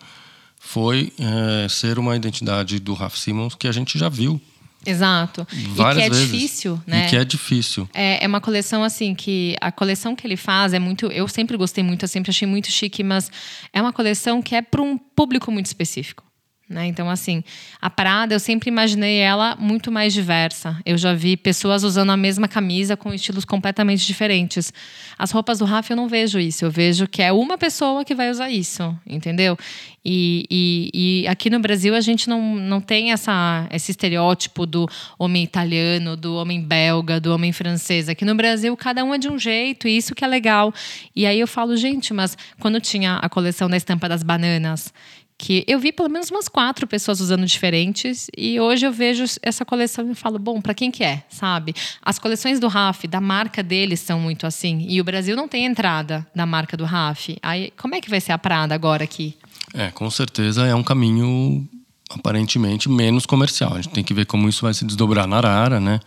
foi 0.59 1.12
é, 1.17 1.67
ser 1.67 1.98
uma 1.98 2.15
identidade 2.15 2.79
do 2.79 2.93
Raf 2.93 3.17
Simons 3.17 3.55
que 3.55 3.67
a 3.67 3.71
gente 3.71 3.98
já 3.98 4.07
viu. 4.07 4.39
Exato. 4.86 5.45
Várias 5.75 6.05
e 6.05 6.09
que 6.09 6.15
é 6.15 6.17
vezes. 6.17 6.31
difícil, 6.31 6.81
né? 6.88 7.05
E 7.05 7.09
que 7.09 7.15
é 7.15 7.25
difícil. 7.25 7.89
É, 7.93 8.24
é 8.24 8.27
uma 8.27 8.39
coleção 8.39 8.83
assim 8.83 9.13
que 9.13 9.55
a 9.59 9.71
coleção 9.71 10.15
que 10.15 10.25
ele 10.25 10.38
faz 10.38 10.74
é 10.74 10.79
muito. 10.79 11.07
Eu 11.07 11.27
sempre 11.27 11.57
gostei 11.57 11.83
muito, 11.83 12.03
eu 12.03 12.07
sempre 12.07 12.29
achei 12.31 12.48
muito 12.48 12.71
chique, 12.71 13.03
mas 13.03 13.29
é 13.74 13.81
uma 13.81 13.91
coleção 13.91 14.41
que 14.41 14.55
é 14.55 14.62
para 14.62 14.81
um 14.81 14.98
público 14.98 15.51
muito 15.51 15.65
específico. 15.65 16.24
Né? 16.69 16.85
Então, 16.85 17.09
assim, 17.09 17.43
a 17.81 17.89
Prada, 17.89 18.35
eu 18.35 18.39
sempre 18.39 18.69
imaginei 18.69 19.17
ela 19.17 19.55
muito 19.55 19.91
mais 19.91 20.13
diversa. 20.13 20.79
Eu 20.85 20.99
já 20.99 21.15
vi 21.15 21.35
pessoas 21.35 21.83
usando 21.83 22.11
a 22.11 22.17
mesma 22.17 22.47
camisa 22.47 22.95
com 22.95 23.11
estilos 23.11 23.43
completamente 23.43 24.05
diferentes. 24.05 24.71
As 25.17 25.31
roupas 25.31 25.57
do 25.57 25.65
Rafa, 25.65 25.93
eu 25.93 25.97
não 25.97 26.07
vejo 26.07 26.39
isso. 26.39 26.63
Eu 26.63 26.69
vejo 26.69 27.07
que 27.07 27.23
é 27.23 27.31
uma 27.31 27.57
pessoa 27.57 28.05
que 28.05 28.13
vai 28.13 28.29
usar 28.29 28.51
isso, 28.51 28.95
entendeu? 29.07 29.57
E, 30.05 30.45
e, 30.49 31.23
e 31.23 31.27
aqui 31.27 31.49
no 31.49 31.59
Brasil, 31.59 31.95
a 31.95 32.01
gente 32.01 32.29
não, 32.29 32.55
não 32.55 32.79
tem 32.79 33.11
essa, 33.11 33.67
esse 33.71 33.89
estereótipo 33.89 34.67
do 34.67 34.88
homem 35.17 35.43
italiano, 35.43 36.15
do 36.15 36.35
homem 36.35 36.61
belga, 36.61 37.19
do 37.19 37.33
homem 37.33 37.51
francês. 37.51 38.07
Aqui 38.07 38.23
no 38.23 38.35
Brasil, 38.35 38.77
cada 38.77 39.03
um 39.03 39.11
é 39.11 39.17
de 39.17 39.27
um 39.27 39.39
jeito, 39.39 39.88
e 39.88 39.97
isso 39.97 40.13
que 40.13 40.23
é 40.23 40.27
legal. 40.27 40.71
E 41.15 41.25
aí 41.25 41.39
eu 41.39 41.47
falo, 41.47 41.75
gente, 41.75 42.13
mas 42.13 42.38
quando 42.59 42.79
tinha 42.79 43.15
a 43.15 43.27
coleção 43.27 43.67
da 43.67 43.75
estampa 43.75 44.07
das 44.07 44.21
bananas, 44.21 44.93
que 45.41 45.63
eu 45.65 45.80
vi 45.80 45.93
pelo 45.93 46.10
menos 46.10 46.30
umas 46.30 46.49
quatro 46.49 46.86
pessoas 46.86 47.21
usando 47.21 47.45
diferentes 47.45 48.28
e 48.38 48.60
hoje 48.60 48.86
eu 48.86 48.91
vejo 48.91 49.23
essa 49.41 49.63
coleção 49.63 50.12
e 50.12 50.13
falo, 50.13 50.38
bom, 50.38 50.60
para 50.60 50.73
quem 50.73 50.91
que 50.91 51.02
é, 51.02 51.23
sabe? 51.30 51.73
As 52.02 52.19
coleções 52.19 52.60
do 52.60 52.67
Raf, 52.67 53.06
da 53.08 53.21
marca 53.21 53.63
deles 53.63 54.02
são 54.02 54.19
muito 54.19 54.45
assim 54.45 54.86
e 54.89 54.99
o 54.99 55.04
Brasil 55.04 55.38
não 55.38 55.47
tem 55.47 55.65
entrada 55.65 56.28
da 56.36 56.45
marca 56.45 56.75
do 56.75 56.84
Raf. 56.84 57.38
Aí 57.41 57.71
como 57.78 57.95
é 57.95 58.02
que 58.02 58.10
vai 58.10 58.19
ser 58.19 58.34
a 58.34 58.38
Prada 58.38 58.75
agora 58.75 59.06
aqui? 59.06 59.38
É, 59.73 59.89
com 59.91 60.12
certeza 60.12 60.67
é 60.67 60.75
um 60.75 60.84
caminho 60.84 61.65
aparentemente 62.10 62.89
menos 62.89 63.25
comercial. 63.25 63.75
A 63.75 63.82
gente 63.82 63.93
tem 63.93 64.04
que 64.04 64.13
ver 64.13 64.25
como 64.25 64.49
isso 64.49 64.63
vai 64.63 64.73
se 64.73 64.84
desdobrar 64.84 65.25
na 65.25 65.38
Arara, 65.38 65.80
né? 65.80 66.02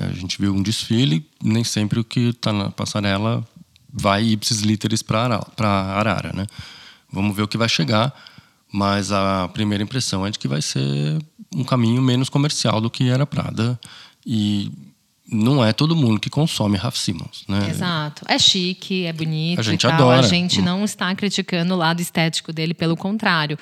A 0.00 0.12
gente 0.12 0.40
viu 0.40 0.54
um 0.54 0.62
desfile, 0.62 1.26
nem 1.42 1.64
sempre 1.64 1.98
o 1.98 2.04
que 2.04 2.28
está 2.28 2.52
na 2.52 2.70
passarela 2.70 3.44
vai 3.92 4.22
ipsis 4.22 4.60
literis 4.60 5.02
para 5.02 5.40
Arara, 5.58 6.32
né? 6.32 6.46
Vamos 7.10 7.34
ver 7.34 7.42
o 7.42 7.48
que 7.48 7.58
vai 7.58 7.68
chegar. 7.68 8.14
Mas 8.72 9.10
a 9.12 9.48
primeira 9.48 9.82
impressão 9.82 10.26
é 10.26 10.30
de 10.30 10.38
que 10.38 10.46
vai 10.46 10.60
ser 10.60 11.18
um 11.54 11.64
caminho 11.64 12.02
menos 12.02 12.28
comercial 12.28 12.80
do 12.80 12.90
que 12.90 13.08
era 13.08 13.26
Prada. 13.26 13.78
E 14.26 14.70
não 15.30 15.64
é 15.64 15.72
todo 15.72 15.94
mundo 15.94 16.20
que 16.20 16.30
consome 16.30 16.76
Raf 16.76 16.98
Simons, 16.98 17.44
né? 17.48 17.68
Exato. 17.70 18.24
É 18.26 18.38
chique, 18.38 19.04
é 19.04 19.12
bonito. 19.12 19.58
A 19.58 19.62
gente 19.62 19.86
adora. 19.86 20.20
A 20.20 20.22
gente 20.28 20.60
não 20.62 20.84
está 20.84 21.14
criticando 21.14 21.74
o 21.74 21.76
lado 21.76 22.00
estético 22.00 22.52
dele, 22.52 22.74
pelo 22.74 22.96
contrário. 22.96 23.58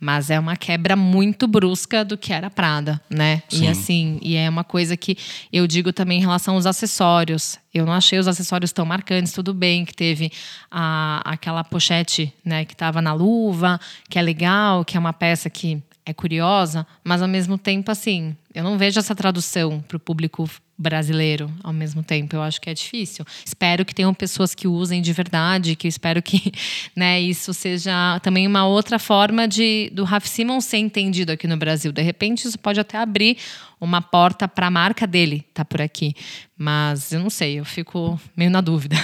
Mas 0.00 0.30
é 0.30 0.38
uma 0.38 0.56
quebra 0.56 0.96
muito 0.96 1.46
brusca 1.46 2.02
do 2.02 2.16
que 2.16 2.32
era 2.32 2.48
Prada, 2.48 2.98
né? 3.10 3.42
Sim. 3.50 3.64
E 3.64 3.68
assim, 3.68 4.18
e 4.22 4.34
é 4.34 4.48
uma 4.48 4.64
coisa 4.64 4.96
que 4.96 5.16
eu 5.52 5.66
digo 5.66 5.92
também 5.92 6.18
em 6.18 6.22
relação 6.22 6.54
aos 6.54 6.64
acessórios. 6.64 7.58
Eu 7.72 7.84
não 7.84 7.92
achei 7.92 8.18
os 8.18 8.26
acessórios 8.26 8.72
tão 8.72 8.86
marcantes, 8.86 9.32
tudo 9.32 9.52
bem 9.52 9.84
que 9.84 9.94
teve 9.94 10.32
a, 10.70 11.20
aquela 11.24 11.62
pochete, 11.62 12.32
né, 12.42 12.64
que 12.64 12.72
estava 12.72 13.02
na 13.02 13.12
luva, 13.12 13.78
que 14.08 14.18
é 14.18 14.22
legal, 14.22 14.84
que 14.84 14.96
é 14.96 15.00
uma 15.00 15.12
peça 15.12 15.50
que 15.50 15.82
é 16.04 16.14
curiosa, 16.14 16.86
mas 17.04 17.22
ao 17.22 17.28
mesmo 17.28 17.58
tempo, 17.58 17.90
assim, 17.90 18.36
eu 18.54 18.64
não 18.64 18.78
vejo 18.78 18.98
essa 18.98 19.14
tradução 19.14 19.80
para 19.86 19.96
o 19.96 20.00
público 20.00 20.48
brasileiro 20.76 21.52
ao 21.62 21.72
mesmo 21.72 22.02
tempo. 22.02 22.34
Eu 22.34 22.42
acho 22.42 22.60
que 22.60 22.70
é 22.70 22.74
difícil. 22.74 23.24
Espero 23.44 23.84
que 23.84 23.94
tenham 23.94 24.14
pessoas 24.14 24.54
que 24.54 24.66
usem 24.66 25.02
de 25.02 25.12
verdade, 25.12 25.76
que 25.76 25.86
eu 25.86 25.88
espero 25.90 26.22
que 26.22 26.52
né, 26.96 27.20
isso 27.20 27.52
seja 27.52 28.18
também 28.20 28.46
uma 28.46 28.66
outra 28.66 28.98
forma 28.98 29.46
de 29.46 29.90
do 29.92 30.04
Raf 30.04 30.26
Simon 30.26 30.60
ser 30.60 30.78
entendido 30.78 31.32
aqui 31.32 31.46
no 31.46 31.56
Brasil. 31.56 31.92
De 31.92 32.02
repente, 32.02 32.48
isso 32.48 32.58
pode 32.58 32.80
até 32.80 32.96
abrir 32.96 33.36
uma 33.78 34.00
porta 34.00 34.48
para 34.48 34.66
a 34.66 34.70
marca 34.70 35.06
dele 35.06 35.44
tá 35.52 35.64
por 35.64 35.82
aqui. 35.82 36.14
Mas 36.56 37.12
eu 37.12 37.20
não 37.20 37.30
sei, 37.30 37.60
eu 37.60 37.64
fico 37.64 38.18
meio 38.34 38.50
na 38.50 38.60
dúvida. 38.60 38.96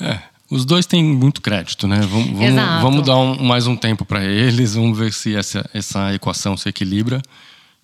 É. 0.00 0.35
Os 0.50 0.64
dois 0.64 0.86
têm 0.86 1.02
muito 1.02 1.40
crédito, 1.40 1.88
né? 1.88 2.00
Vamos, 2.00 2.30
vamos, 2.30 2.82
vamos 2.82 3.06
dar 3.06 3.16
um, 3.16 3.42
mais 3.42 3.66
um 3.66 3.76
tempo 3.76 4.04
para 4.04 4.24
eles, 4.24 4.74
vamos 4.74 4.96
ver 4.96 5.12
se 5.12 5.34
essa, 5.34 5.68
essa 5.74 6.14
equação 6.14 6.56
se 6.56 6.68
equilibra. 6.68 7.20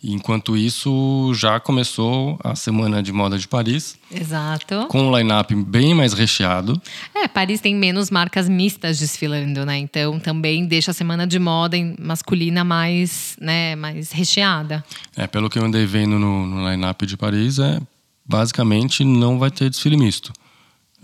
Enquanto 0.04 0.56
isso, 0.56 1.32
já 1.32 1.60
começou 1.60 2.36
a 2.42 2.56
Semana 2.56 3.00
de 3.00 3.12
Moda 3.12 3.38
de 3.38 3.46
Paris. 3.46 3.96
Exato. 4.10 4.86
Com 4.88 5.08
um 5.08 5.16
line-up 5.16 5.54
bem 5.54 5.94
mais 5.94 6.12
recheado. 6.12 6.80
É, 7.14 7.28
Paris 7.28 7.60
tem 7.60 7.72
menos 7.72 8.10
marcas 8.10 8.48
mistas 8.48 8.98
desfilando, 8.98 9.64
né? 9.64 9.78
Então 9.78 10.18
também 10.18 10.66
deixa 10.66 10.90
a 10.90 10.94
Semana 10.94 11.24
de 11.24 11.38
Moda 11.38 11.76
masculina 12.00 12.64
mais, 12.64 13.36
né, 13.40 13.76
mais 13.76 14.10
recheada. 14.10 14.84
É, 15.16 15.28
pelo 15.28 15.48
que 15.48 15.56
eu 15.56 15.64
andei 15.64 15.86
vendo 15.86 16.18
no, 16.18 16.46
no 16.46 16.68
line-up 16.68 17.06
de 17.06 17.16
Paris, 17.16 17.60
é, 17.60 17.80
basicamente 18.26 19.04
não 19.04 19.38
vai 19.38 19.52
ter 19.52 19.70
desfile 19.70 19.96
misto. 19.96 20.32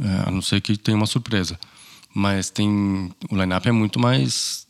É, 0.01 0.29
a 0.29 0.31
não 0.31 0.41
ser 0.41 0.61
que 0.61 0.77
tenha 0.77 0.97
uma 0.97 1.07
surpresa. 1.07 1.59
Mas 2.15 2.51
tem. 2.51 3.11
O 3.31 3.37
line-up 3.37 3.69
é 3.69 3.73
muito 3.73 3.99
mais 3.99 4.67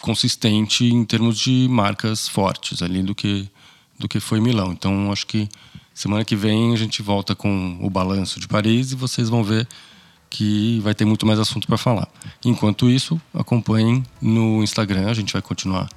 consistente 0.00 0.84
em 0.84 1.04
termos 1.04 1.38
de 1.38 1.66
marcas 1.70 2.28
fortes 2.28 2.82
ali 2.82 3.02
do 3.02 3.14
que, 3.14 3.48
do 3.98 4.06
que 4.06 4.20
foi 4.20 4.40
Milão. 4.40 4.72
Então 4.72 5.10
acho 5.10 5.26
que 5.26 5.48
semana 5.94 6.24
que 6.24 6.36
vem 6.36 6.74
a 6.74 6.76
gente 6.76 7.00
volta 7.00 7.34
com 7.34 7.78
o 7.80 7.88
balanço 7.88 8.38
de 8.38 8.46
Paris 8.46 8.92
e 8.92 8.96
vocês 8.96 9.30
vão 9.30 9.42
ver 9.42 9.66
que 10.28 10.80
vai 10.80 10.94
ter 10.94 11.04
muito 11.04 11.24
mais 11.24 11.38
assunto 11.38 11.66
para 11.66 11.78
falar. 11.78 12.08
Enquanto 12.44 12.90
isso, 12.90 13.20
acompanhem 13.32 14.04
no 14.20 14.62
Instagram, 14.62 15.08
a 15.08 15.14
gente 15.14 15.32
vai 15.32 15.40
continuar 15.40 15.88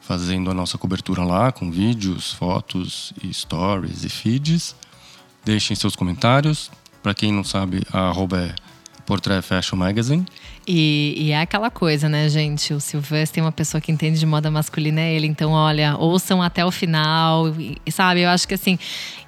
fazendo 0.00 0.50
a 0.50 0.54
nossa 0.54 0.76
cobertura 0.76 1.24
lá 1.24 1.50
com 1.50 1.70
vídeos, 1.70 2.32
fotos, 2.32 3.12
stories 3.32 4.04
e 4.04 4.08
feeds. 4.08 4.74
Deixem 5.44 5.76
seus 5.76 5.96
comentários, 5.96 6.70
para 7.06 7.14
quem 7.14 7.30
não 7.30 7.44
sabe, 7.44 7.84
a 7.92 8.08
arroba 8.08 8.36
é 8.36 8.54
Portrait 9.06 9.40
Fashion 9.40 9.76
Magazine. 9.76 10.26
E, 10.66 11.14
e, 11.16 11.30
é 11.30 11.40
aquela 11.40 11.70
coisa, 11.70 12.08
né, 12.08 12.28
gente? 12.28 12.74
O 12.74 12.80
Silvestre 12.80 13.36
tem 13.36 13.44
uma 13.44 13.52
pessoa 13.52 13.80
que 13.80 13.92
entende 13.92 14.18
de 14.18 14.26
moda 14.26 14.50
masculina, 14.50 15.00
é 15.00 15.14
ele. 15.14 15.28
Então, 15.28 15.52
olha, 15.52 15.96
ouçam 15.96 16.42
até 16.42 16.64
o 16.64 16.72
final. 16.72 17.54
E, 17.86 17.92
sabe, 17.92 18.22
eu 18.22 18.28
acho 18.28 18.48
que 18.48 18.54
assim, 18.54 18.76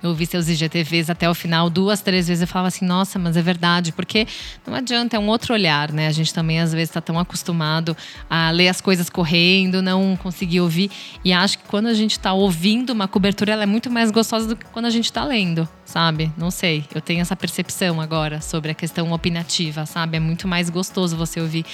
eu 0.03 0.13
vi 0.13 0.27
seus 0.27 0.49
IGTVs 0.49 1.09
até 1.09 1.31
o 1.31 1.35
final 1.35 1.71
duas, 1.71 2.01
três 2.01 2.27
vezes. 2.27 2.43
Eu 2.43 2.49
falava 2.49 2.67
assim, 2.67 2.85
nossa, 2.85 3.17
mas 3.17 3.37
é 3.37 3.43
verdade. 3.43 3.93
Porque 3.93 4.27
não 4.67 4.75
adianta, 4.75 5.17
é 5.17 5.21
um 5.21 5.29
outro 5.29 5.55
olhar, 5.55 5.93
né? 5.93 6.09
A 6.09 6.13
gente 6.13 6.35
também, 6.35 6.59
às 6.59 6.73
vezes, 6.73 6.89
está 6.89 7.01
tão 7.01 7.17
acostumado 7.17 7.97
a 8.29 8.51
ler 8.51 8.67
as 8.67 8.81
coisas 8.81 9.09
correndo, 9.09 9.81
não 9.81 10.17
conseguir 10.17 10.61
ouvir. 10.61 10.91
E 11.25 11.33
acho 11.33 11.59
que 11.59 11.65
quando 11.69 11.87
a 11.87 11.95
gente 11.95 12.11
está 12.19 12.33
ouvindo 12.33 12.91
uma 12.91 13.07
cobertura, 13.07 13.53
ela 13.53 13.63
é 13.63 13.67
muito 13.67 13.89
mais 13.89 14.11
gostosa 14.11 14.49
do 14.49 14.57
que 14.57 14.67
quando 14.67 14.87
a 14.87 14.91
gente 14.91 15.05
está 15.05 15.25
lendo, 15.25 15.69
sabe? 15.89 16.31
Não 16.37 16.51
sei. 16.51 16.85
Eu 16.95 17.01
tenho 17.01 17.23
essa 17.23 17.35
percepção 17.35 17.99
agora 17.99 18.43
sobre 18.43 18.71
a 18.71 18.75
questão 18.75 19.11
opinativa, 19.11 19.87
sabe? 19.87 20.19
É 20.19 20.21
muito 20.21 20.47
mais 20.47 20.69
gostoso 20.69 21.17
você 21.17 21.41
ouvir. 21.41 21.65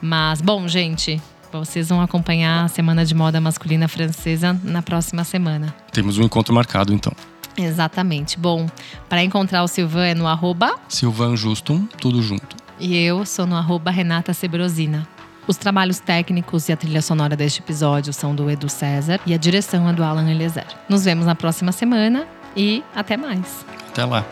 Mas, 0.00 0.40
bom, 0.40 0.68
gente, 0.68 1.20
vocês 1.52 1.88
vão 1.88 2.00
acompanhar 2.00 2.64
a 2.64 2.68
Semana 2.68 3.04
de 3.04 3.12
Moda 3.12 3.40
Masculina 3.40 3.88
Francesa 3.88 4.58
na 4.62 4.82
próxima 4.82 5.24
semana. 5.24 5.74
Temos 5.92 6.16
um 6.16 6.22
encontro 6.22 6.54
marcado, 6.54 6.92
então. 6.94 7.12
Exatamente. 7.56 8.38
Bom, 8.38 8.68
para 9.08 9.24
encontrar 9.24 9.64
o 9.64 9.68
Silvan 9.68 10.06
é 10.06 10.14
no 10.14 10.28
arroba… 10.28 10.76
Silvan 10.88 11.34
Justum, 11.34 11.86
tudo 12.00 12.22
junto. 12.22 12.56
E 12.78 12.96
eu 12.96 13.26
sou 13.26 13.46
no 13.46 13.56
arroba 13.56 13.90
Renata 13.90 14.32
Sebrosina. 14.32 15.08
Os 15.48 15.56
trabalhos 15.56 15.98
técnicos 15.98 16.68
e 16.68 16.72
a 16.72 16.76
trilha 16.76 17.00
sonora 17.00 17.36
deste 17.36 17.60
episódio 17.60 18.12
são 18.12 18.34
do 18.34 18.50
Edu 18.50 18.68
César 18.68 19.20
e 19.24 19.32
a 19.32 19.36
direção 19.36 19.88
é 19.88 19.92
do 19.92 20.02
Alan 20.02 20.28
Eliezer. 20.28 20.66
Nos 20.88 21.04
vemos 21.04 21.24
na 21.24 21.36
próxima 21.36 21.70
semana 21.70 22.26
e 22.56 22.82
até 22.94 23.16
mais. 23.16 23.64
Até 23.90 24.04
lá. 24.04 24.24